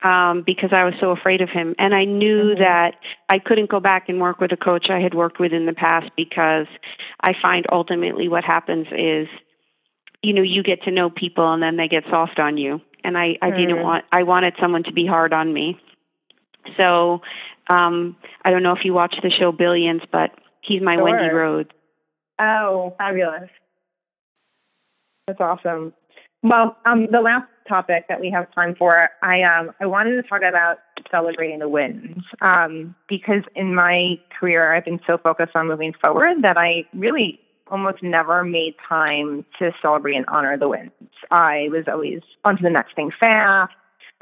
um, 0.04 0.43
because 0.45 0.71
I 0.73 0.84
was 0.84 0.93
so 0.99 1.12
afraid 1.12 1.41
of 1.41 1.49
him. 1.49 1.76
And 1.78 1.95
I 1.95 2.04
knew 2.04 2.54
mm-hmm. 2.54 2.62
that 2.62 2.95
I 3.30 3.39
couldn't 3.39 3.69
go 3.69 3.80
back 3.80 4.10
and 4.10 4.19
work 4.19 4.39
with 4.39 4.52
a 4.52 4.58
coach 4.58 4.88
I 4.89 4.99
had 4.99 5.13
worked 5.13 5.39
with 5.39 5.54
in 5.54 5.65
the 5.65 5.73
past 5.73 6.12
because 6.17 6.67
I 7.21 7.32
find 7.41 7.65
ultimately 7.71 8.28
what 8.28 8.43
happens 8.43 8.88
is, 8.88 9.28
you 10.21 10.34
know, 10.34 10.41
you 10.41 10.63
get 10.63 10.84
to 10.84 10.91
know 10.91 11.10
people 11.10 11.54
and 11.54 11.63
then 11.63 11.78
they 11.78 11.88
get 11.88 12.04
soft 12.10 12.39
on 12.39 12.58
you. 12.58 12.82
And 13.06 13.17
I, 13.17 13.36
I 13.41 13.52
didn't 13.52 13.82
want, 13.82 14.06
I 14.12 14.23
wanted 14.23 14.54
someone 14.62 14.84
to 14.84 14.93
be 14.93 15.06
hard 15.06 15.34
on 15.34 15.54
me. 15.54 15.78
So 16.80 17.21
um, 17.69 18.15
I 18.43 18.52
don't 18.52 18.63
know 18.63 18.73
if 18.73 18.86
you 18.86 18.93
watch 18.93 19.15
the 19.21 19.32
show 19.38 19.52
Billions, 19.52 20.02
but 20.12 20.32
he's 20.62 20.82
my 20.82 20.95
sure. 20.95 21.04
Wendy 21.04 21.34
Rhodes. 21.34 21.69
Oh, 22.39 22.93
fabulous. 22.97 23.49
That's 25.27 25.39
awesome. 25.39 25.93
Well, 26.41 26.75
um, 26.86 27.07
the 27.12 27.21
last 27.21 27.47
topic 27.67 28.05
that 28.09 28.19
we 28.19 28.29
have 28.31 28.53
time 28.53 28.75
for, 28.77 29.09
I 29.21 29.41
um, 29.43 29.71
I 29.79 29.86
wanted 29.86 30.21
to 30.21 30.27
talk 30.27 30.41
about 30.47 30.79
celebrating 31.09 31.59
the 31.59 31.69
wins 31.69 32.23
um, 32.41 32.95
because 33.07 33.43
in 33.55 33.73
my 33.73 34.15
career 34.38 34.75
I've 34.75 34.83
been 34.83 34.99
so 35.07 35.17
focused 35.17 35.55
on 35.55 35.67
moving 35.67 35.93
forward 36.03 36.41
that 36.41 36.57
I 36.57 36.86
really 36.93 37.39
almost 37.67 38.03
never 38.03 38.43
made 38.43 38.75
time 38.88 39.45
to 39.59 39.71
celebrate 39.81 40.15
and 40.15 40.25
honor 40.27 40.57
the 40.57 40.67
wins. 40.67 40.91
I 41.31 41.69
was 41.71 41.86
always 41.88 42.19
on 42.43 42.57
to 42.57 42.63
the 42.63 42.69
next 42.69 42.93
thing 42.95 43.12
fast, 43.17 43.71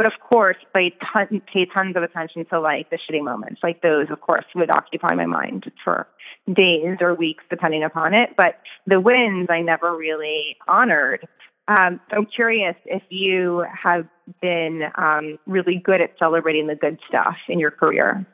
but 0.02 0.12
of 0.12 0.20
course, 0.20 0.58
I 0.74 0.94
ton, 1.14 1.44
pay 1.54 1.68
tons 1.72 1.96
of 1.96 2.02
attention 2.02 2.44
to 2.46 2.60
like 2.60 2.90
the 2.90 2.98
shitty 2.98 3.24
moments. 3.24 3.62
Like 3.62 3.84
those, 3.84 4.08
of 4.10 4.20
course, 4.20 4.46
would 4.56 4.76
occupy 4.76 5.14
my 5.14 5.28
mind 5.28 5.72
for 5.84 6.08
days 6.52 6.98
or 7.02 7.14
weeks, 7.14 7.44
depending 7.52 7.84
upon 7.84 8.16
it. 8.16 8.32
But 8.36 8.56
the 8.88 9.00
wins 9.00 9.50
I 9.52 9.62
never 9.62 9.96
really 9.96 10.58
honored. 10.68 11.28
Um, 11.68 12.00
I'm 12.12 12.26
curious 12.26 12.76
if 12.86 13.04
you 13.10 13.64
have 13.84 14.08
been 14.42 14.82
um, 14.96 15.38
really 15.46 15.80
good 15.86 16.02
at 16.02 16.18
celebrating 16.18 16.66
the 16.66 16.76
good 16.76 16.98
stuff 17.08 17.36
in 17.48 17.60
your 17.60 17.70
career. 17.70 18.26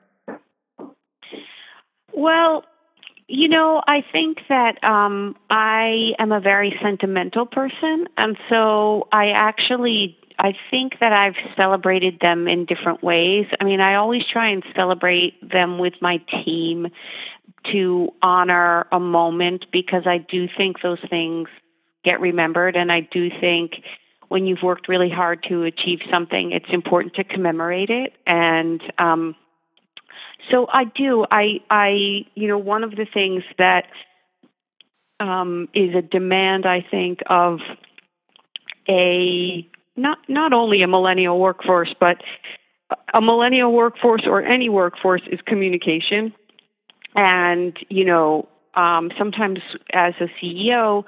Well, 2.13 2.63
you 3.27 3.49
know, 3.49 3.81
I 3.85 4.03
think 4.11 4.39
that 4.47 4.83
um, 4.83 5.35
I 5.49 6.13
am 6.17 6.31
a 6.31 6.39
very 6.39 6.73
sentimental 6.81 7.45
person, 7.45 8.07
and 8.17 8.37
so 8.49 9.07
I 9.11 9.31
actually 9.35 10.17
I 10.39 10.53
think 10.69 10.93
that 10.99 11.13
I've 11.13 11.35
celebrated 11.59 12.19
them 12.21 12.47
in 12.47 12.65
different 12.65 13.03
ways. 13.03 13.45
I 13.59 13.63
mean, 13.63 13.81
I 13.81 13.95
always 13.95 14.21
try 14.31 14.51
and 14.51 14.63
celebrate 14.75 15.33
them 15.41 15.79
with 15.79 15.93
my 15.99 16.17
team 16.43 16.87
to 17.71 18.09
honor 18.21 18.85
a 18.91 18.99
moment 18.99 19.65
because 19.71 20.03
I 20.05 20.19
do 20.19 20.47
think 20.55 20.77
those 20.81 20.99
things 21.09 21.49
get 22.05 22.21
remembered. 22.21 22.75
And 22.75 22.91
I 22.91 23.01
do 23.01 23.29
think 23.41 23.71
when 24.27 24.45
you've 24.45 24.61
worked 24.61 24.87
really 24.87 25.09
hard 25.09 25.43
to 25.49 25.63
achieve 25.63 25.99
something, 26.11 26.51
it's 26.51 26.71
important 26.71 27.15
to 27.15 27.23
commemorate 27.23 27.89
it. 27.89 28.13
And, 28.25 28.81
um, 28.99 29.35
so 30.51 30.67
I 30.71 30.85
do. 30.85 31.25
I, 31.29 31.59
I, 31.69 32.25
you 32.35 32.47
know, 32.47 32.57
one 32.57 32.83
of 32.83 32.91
the 32.91 33.05
things 33.11 33.43
that 33.57 33.85
um, 35.19 35.69
is 35.73 35.95
a 35.95 36.01
demand, 36.01 36.65
I 36.65 36.85
think, 36.89 37.19
of 37.27 37.59
a 38.87 39.67
not 39.95 40.19
not 40.27 40.53
only 40.53 40.83
a 40.83 40.87
millennial 40.87 41.39
workforce, 41.39 41.93
but 41.99 42.17
a 43.13 43.21
millennial 43.21 43.71
workforce 43.71 44.23
or 44.25 44.41
any 44.41 44.69
workforce 44.69 45.21
is 45.31 45.39
communication. 45.45 46.33
And, 47.15 47.77
you 47.89 48.05
know, 48.05 48.47
um, 48.75 49.11
sometimes 49.17 49.59
as 49.91 50.13
a 50.21 50.27
CEO, 50.39 51.03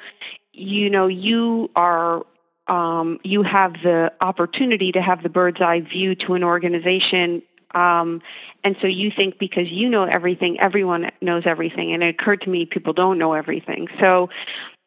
you 0.51 0.89
know, 0.89 1.07
you 1.07 1.69
are 1.75 2.23
um, 2.67 3.19
you 3.23 3.43
have 3.43 3.73
the 3.83 4.11
opportunity 4.21 4.91
to 4.91 5.01
have 5.01 5.23
the 5.23 5.29
bird's 5.29 5.61
eye 5.61 5.81
view 5.81 6.15
to 6.27 6.33
an 6.33 6.43
organization. 6.43 7.41
Um, 7.73 8.21
and 8.63 8.75
so 8.81 8.87
you 8.87 9.11
think 9.15 9.39
because 9.39 9.65
you 9.69 9.89
know 9.89 10.03
everything, 10.03 10.57
everyone 10.61 11.11
knows 11.21 11.43
everything. 11.45 11.93
And 11.93 12.03
it 12.03 12.15
occurred 12.19 12.41
to 12.41 12.49
me 12.49 12.67
people 12.69 12.93
don't 12.93 13.17
know 13.17 13.33
everything. 13.33 13.87
So 14.01 14.29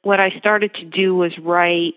what 0.03 0.21
I 0.21 0.31
started 0.39 0.75
to 0.75 0.85
do 0.85 1.15
was 1.15 1.33
write 1.39 1.95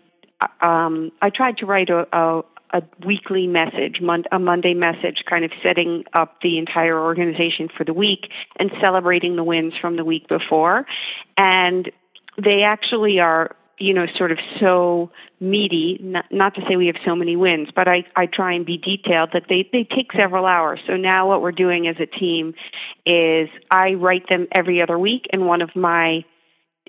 um, 0.61 1.11
I 1.21 1.29
tried 1.29 1.57
to 1.57 1.65
write 1.65 1.89
a, 1.89 2.05
a, 2.11 2.41
a 2.73 2.81
weekly 3.05 3.47
message, 3.47 3.97
mon- 4.01 4.25
a 4.31 4.39
Monday 4.39 4.73
message, 4.73 5.23
kind 5.29 5.45
of 5.45 5.51
setting 5.63 6.03
up 6.13 6.41
the 6.41 6.57
entire 6.57 6.99
organization 6.99 7.69
for 7.75 7.83
the 7.83 7.93
week 7.93 8.27
and 8.59 8.71
celebrating 8.83 9.35
the 9.35 9.43
wins 9.43 9.73
from 9.79 9.95
the 9.95 10.03
week 10.03 10.27
before. 10.27 10.85
And 11.37 11.89
they 12.37 12.63
actually 12.65 13.19
are 13.19 13.55
you 13.77 13.93
know, 13.93 14.05
sort 14.17 14.31
of 14.31 14.37
so 14.59 15.11
meaty. 15.39 15.99
Not, 16.01 16.25
not 16.31 16.55
to 16.55 16.61
say 16.67 16.75
we 16.75 16.87
have 16.87 16.95
so 17.05 17.15
many 17.15 17.35
wins, 17.35 17.69
but 17.75 17.87
I, 17.87 18.05
I 18.15 18.25
try 18.25 18.53
and 18.53 18.65
be 18.65 18.77
detailed 18.77 19.29
that 19.33 19.43
they, 19.49 19.67
they 19.71 19.83
take 19.83 20.11
several 20.19 20.45
hours. 20.45 20.79
So 20.87 20.95
now 20.95 21.27
what 21.27 21.41
we're 21.41 21.51
doing 21.51 21.87
as 21.87 21.95
a 21.99 22.05
team 22.05 22.53
is 23.05 23.49
I 23.69 23.93
write 23.93 24.29
them 24.29 24.47
every 24.51 24.81
other 24.81 24.97
week, 24.97 25.25
and 25.31 25.45
one 25.45 25.61
of 25.61 25.75
my 25.75 26.23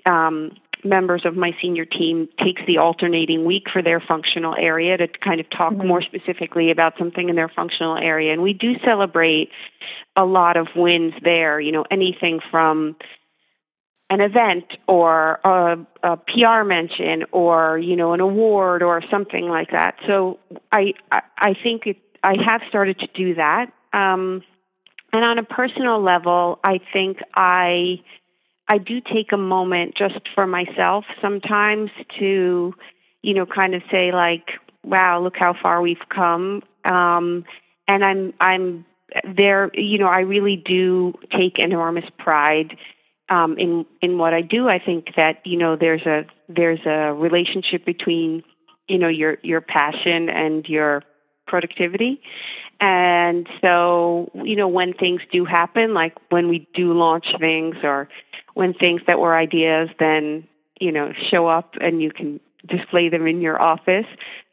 um, 0.05 0.51
members 0.83 1.23
of 1.25 1.35
my 1.35 1.51
senior 1.61 1.85
team 1.85 2.29
takes 2.43 2.61
the 2.67 2.77
alternating 2.77 3.45
week 3.45 3.63
for 3.71 3.81
their 3.81 4.01
functional 4.05 4.55
area 4.57 4.97
to 4.97 5.07
kind 5.23 5.39
of 5.39 5.49
talk 5.49 5.73
mm-hmm. 5.73 5.87
more 5.87 6.01
specifically 6.01 6.71
about 6.71 6.93
something 6.97 7.29
in 7.29 7.35
their 7.35 7.51
functional 7.53 7.97
area. 7.97 8.31
And 8.31 8.41
we 8.41 8.53
do 8.53 8.73
celebrate 8.85 9.49
a 10.15 10.25
lot 10.25 10.57
of 10.57 10.67
wins 10.75 11.13
there, 11.23 11.59
you 11.59 11.71
know, 11.71 11.85
anything 11.91 12.39
from 12.51 12.95
an 14.09 14.21
event 14.21 14.65
or 14.87 15.39
a, 15.43 15.77
a, 16.03 16.17
PR 16.17 16.63
mention 16.63 17.25
or 17.31 17.77
you 17.77 17.95
know 17.95 18.13
an 18.13 18.21
award 18.21 18.81
or 18.81 19.01
something 19.11 19.47
like 19.49 19.71
that. 19.71 19.95
So 20.07 20.39
I 20.71 20.93
I 21.11 21.53
think 21.61 21.83
it, 21.85 21.97
I 22.23 22.35
have 22.47 22.61
started 22.69 22.99
to 22.99 23.07
do 23.07 23.35
that. 23.35 23.71
Um, 23.93 24.43
and 25.13 25.23
on 25.23 25.39
a 25.39 25.43
personal 25.43 26.01
level, 26.01 26.59
I 26.63 26.79
think 26.93 27.17
I 27.35 28.01
I 28.67 28.77
do 28.77 29.01
take 29.01 29.31
a 29.33 29.37
moment 29.37 29.95
just 29.97 30.19
for 30.35 30.45
myself 30.45 31.05
sometimes 31.21 31.89
to 32.19 32.73
you 33.21 33.33
know 33.33 33.45
kind 33.45 33.75
of 33.75 33.81
say 33.91 34.11
like 34.11 34.47
wow 34.83 35.21
look 35.21 35.35
how 35.37 35.53
far 35.61 35.81
we've 35.81 35.97
come 36.13 36.61
um, 36.89 37.45
and 37.87 38.03
I'm 38.03 38.33
I'm 38.39 38.85
there 39.35 39.71
you 39.73 39.97
know 39.99 40.07
I 40.07 40.19
really 40.19 40.61
do 40.65 41.13
take 41.31 41.59
enormous 41.59 42.05
pride 42.17 42.77
um, 43.29 43.57
in 43.57 43.85
in 44.01 44.17
what 44.17 44.33
I 44.33 44.41
do. 44.41 44.67
I 44.67 44.79
think 44.83 45.07
that 45.17 45.41
you 45.45 45.57
know 45.57 45.75
there's 45.75 46.05
a 46.05 46.25
there's 46.49 46.85
a 46.85 47.13
relationship 47.13 47.85
between 47.85 48.43
you 48.87 48.97
know 48.97 49.09
your 49.09 49.37
your 49.43 49.61
passion 49.61 50.29
and 50.29 50.65
your 50.65 51.03
productivity. 51.47 52.21
And 52.79 53.47
so, 53.61 54.29
you 54.35 54.55
know, 54.55 54.67
when 54.67 54.93
things 54.93 55.21
do 55.31 55.45
happen, 55.45 55.93
like 55.93 56.13
when 56.29 56.47
we 56.47 56.67
do 56.75 56.93
launch 56.93 57.25
things 57.39 57.75
or 57.83 58.07
when 58.53 58.73
things 58.73 59.01
that 59.07 59.19
were 59.19 59.35
ideas 59.35 59.89
then, 59.99 60.47
you 60.79 60.91
know, 60.91 61.11
show 61.31 61.47
up 61.47 61.73
and 61.79 62.01
you 62.01 62.11
can 62.11 62.39
display 62.67 63.09
them 63.09 63.25
in 63.25 63.41
your 63.41 63.59
office, 63.59 64.05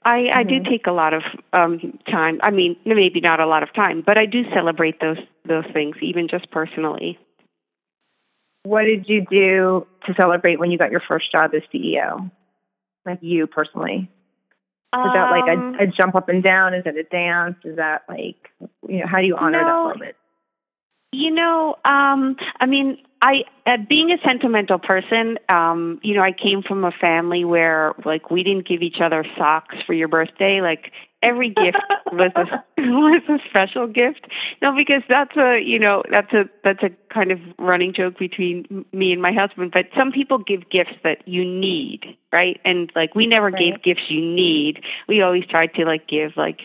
I, 0.05 0.13
mm-hmm. 0.15 0.39
I 0.39 0.43
do 0.43 0.55
mm-hmm. 0.55 0.71
take 0.71 0.87
a 0.87 0.93
lot 0.93 1.13
of 1.13 1.23
um, 1.53 1.99
time. 2.11 2.39
I 2.43 2.51
mean, 2.51 2.77
maybe 2.87 3.21
not 3.21 3.41
a 3.41 3.47
lot 3.47 3.63
of 3.63 3.75
time, 3.75 4.03
but 4.05 4.17
I 4.17 4.27
do 4.27 4.43
celebrate 4.55 5.01
those 5.01 5.19
those 5.47 5.65
things, 5.75 5.97
even 6.01 6.29
just 6.29 6.51
personally. 6.51 7.19
What 8.65 8.83
did 8.85 9.07
you 9.09 9.25
do 9.31 9.87
to 10.07 10.15
celebrate 10.19 10.59
when 10.59 10.71
you 10.71 10.79
got 10.79 10.91
your 10.91 11.03
first 11.07 11.31
job 11.31 11.53
as 11.55 11.63
CEO? 11.73 12.31
Like 13.07 13.19
you 13.21 13.47
personally? 13.47 14.11
Is 14.95 15.11
that 15.13 15.31
like 15.31 15.49
a, 15.49 15.59
um, 15.59 15.75
a, 15.75 15.87
jump 15.89 16.15
up 16.15 16.29
and 16.29 16.43
down? 16.43 16.73
Is 16.73 16.85
it 16.87 16.97
a 16.97 17.03
dance? 17.03 17.57
Is 17.65 17.77
that 17.77 18.03
like, 18.09 18.37
you 18.89 19.01
know, 19.01 19.07
how 19.11 19.19
do 19.19 19.27
you 19.27 19.37
honor 19.37 19.61
no, 19.61 19.89
that 19.89 19.99
moment? 19.99 20.17
You 21.13 21.33
know, 21.33 21.75
um, 21.85 22.37
I 22.61 22.67
mean, 22.67 22.99
I 23.21 23.43
uh, 23.67 23.79
being 23.89 24.11
a 24.13 24.29
sentimental 24.29 24.79
person, 24.79 25.39
um, 25.49 25.99
you 26.03 26.15
know, 26.15 26.23
I 26.23 26.31
came 26.31 26.63
from 26.63 26.85
a 26.85 26.93
family 26.93 27.45
where 27.45 27.95
like 28.05 28.31
we 28.31 28.45
didn't 28.45 28.69
give 28.69 28.83
each 28.83 28.99
other 29.03 29.25
socks 29.37 29.75
for 29.87 29.95
your 29.95 30.09
birthday. 30.09 30.61
Like 30.63 30.93
every 31.25 31.49
gift 31.49 31.79
was 32.13 32.33
a 32.37 32.45
was 32.79 33.23
a 33.29 33.39
special 33.49 33.87
gift. 33.87 34.27
No, 34.63 34.75
because 34.77 35.03
that's 35.09 35.37
a 35.37 35.59
you 35.65 35.79
know 35.79 36.03
that's 36.11 36.33
a 36.33 36.45
that's 36.63 36.83
a 36.83 36.91
kind 37.13 37.33
of 37.33 37.39
running 37.59 37.95
joke 37.95 38.19
between 38.19 38.85
me 38.93 39.13
and 39.13 39.23
my 39.23 39.33
husband. 39.33 39.73
But 39.73 39.87
some 39.97 40.13
people 40.13 40.39
give 40.39 40.69
gifts 40.71 40.97
that 41.03 41.27
you 41.27 41.45
need, 41.45 42.17
right? 42.33 42.61
And 42.65 42.93
like 42.95 43.15
we 43.15 43.27
never 43.27 43.51
right. 43.51 43.59
gave 43.59 43.83
gifts 43.83 44.09
you 44.09 44.21
need. 44.21 44.83
We 45.09 45.23
always 45.23 45.47
tried 45.47 45.75
to 45.75 45.85
like 45.85 46.07
give 46.07 46.33
like 46.37 46.61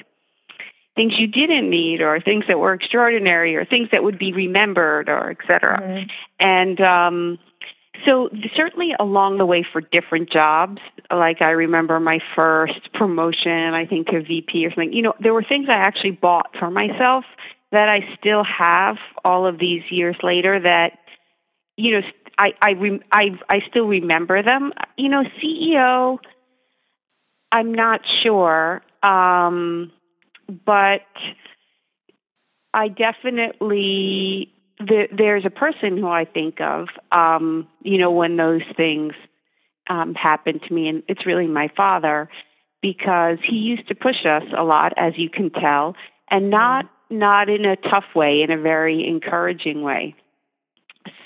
things 0.96 1.14
you 1.18 1.28
didn't 1.28 1.70
need 1.70 2.02
or 2.02 2.20
things 2.20 2.44
that 2.48 2.60
were 2.60 2.74
extraordinary 2.74 3.56
or 3.56 3.64
things 3.64 3.88
that 3.92 4.04
would 4.04 4.20
be 4.20 4.34
remembered 4.34 5.08
or 5.08 5.32
et 5.32 5.38
cetera. 5.48 5.80
Mm-hmm. 5.82 6.10
And 6.40 6.82
um 6.82 7.40
so 8.08 8.30
certainly 8.56 8.92
along 9.00 9.38
the 9.38 9.46
way 9.46 9.66
for 9.72 9.82
different 9.82 10.32
jobs, 10.32 10.80
like 11.12 11.42
I 11.42 11.52
remember 11.52 12.00
my 12.00 12.20
first 12.36 12.92
promotion, 12.94 13.74
I 13.74 13.86
think 13.86 14.08
to 14.08 14.22
VP 14.22 14.66
or 14.66 14.70
something. 14.72 14.94
You 14.94 15.04
know, 15.04 15.14
there 15.20 15.34
were 15.34 15.44
things 15.44 15.68
I 15.70 15.78
actually 15.78 16.12
bought 16.12 16.56
for 16.60 16.70
myself 16.70 17.26
that 17.72 17.90
I 17.90 18.00
still 18.18 18.44
have 18.44 18.98
all 19.24 19.46
of 19.48 19.60
these 19.60 19.84
years 19.90 20.18
later 20.24 20.60
that 20.60 20.94
you 21.78 21.94
know 21.94 22.08
I 22.38 22.54
I 22.62 23.00
I 23.12 23.24
I 23.50 23.60
still 23.70 23.88
remember 23.88 24.42
them. 24.44 24.74
You 24.98 25.10
know, 25.10 25.24
CEO 25.44 26.18
I'm 27.52 27.74
not 27.74 28.02
sure 28.24 28.82
um 29.04 29.92
but 30.66 31.02
I 32.74 32.88
definitely 32.88 34.54
there, 34.80 35.08
there's 35.16 35.46
a 35.46 35.50
person 35.50 35.98
who 35.98 36.08
I 36.08 36.26
think 36.26 36.62
of, 36.62 36.88
um, 37.12 37.68
you 37.82 37.98
know, 37.98 38.12
when 38.12 38.38
those 38.38 38.62
things 38.78 39.14
um, 39.90 40.14
happen 40.14 40.60
to 40.60 40.74
me, 40.74 40.88
and 40.88 41.04
it's 41.08 41.26
really 41.26 41.48
my 41.48 41.70
father 41.76 42.30
because 42.82 43.38
he 43.48 43.58
used 43.58 43.88
to 43.90 43.96
push 43.96 44.26
us 44.26 44.44
a 44.58 44.64
lot, 44.64 44.94
as 44.98 45.14
you 45.18 45.30
can 45.30 45.50
tell, 45.50 45.96
and 46.30 46.50
not 46.50 46.86
not 47.10 47.50
in 47.50 47.66
a 47.66 47.76
tough 47.76 48.06
way, 48.16 48.42
in 48.44 48.52
a 48.52 48.62
very 48.62 49.06
encouraging 49.06 49.82
way. 49.82 50.16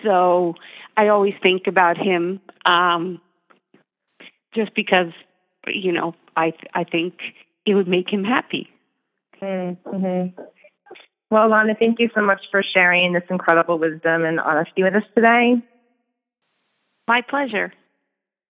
So 0.03 0.55
I 0.95 1.09
always 1.09 1.33
think 1.43 1.67
about 1.67 1.97
him, 1.97 2.39
um, 2.65 3.21
just 4.55 4.73
because 4.75 5.11
you 5.67 5.91
know 5.91 6.15
I 6.35 6.53
I 6.73 6.85
think 6.85 7.15
it 7.65 7.75
would 7.75 7.87
make 7.87 8.11
him 8.11 8.23
happy. 8.23 8.69
Mm-hmm. 9.41 10.41
Well, 11.33 11.49
Alana, 11.49 11.75
thank 11.79 11.99
you 11.99 12.11
so 12.13 12.21
much 12.21 12.41
for 12.51 12.61
sharing 12.77 13.11
this 13.13 13.23
incredible 13.27 13.79
wisdom 13.79 14.23
and 14.23 14.39
honesty 14.39 14.83
with 14.83 14.93
us 14.93 15.01
today. 15.15 15.55
My 17.07 17.23
pleasure. 17.27 17.73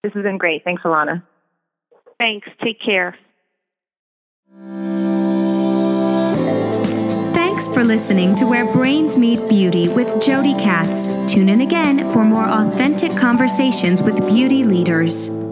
This 0.04 0.12
has 0.12 0.24
been 0.24 0.38
great. 0.38 0.65
Thanks, 0.65 0.84
Alana. 0.84 1.24
Thanks. 2.19 2.46
Take 2.62 2.82
care. 2.82 3.15
Thanks 7.34 7.74
for 7.74 7.86
listening 7.86 8.36
to 8.36 8.46
Where 8.46 8.69
Brains 8.69 9.15
Meet 9.15 9.48
Beauty 9.48 9.88
with 9.88 10.22
Jodi 10.22 10.54
Katz. 10.56 11.08
Tune 11.26 11.48
in 11.48 11.62
again 11.62 12.12
for 12.12 12.26
more 12.26 12.50
authentic 12.50 13.15
conversations 13.15 14.04
with 14.04 14.28
beauty 14.28 14.65
leaders. 14.65 15.42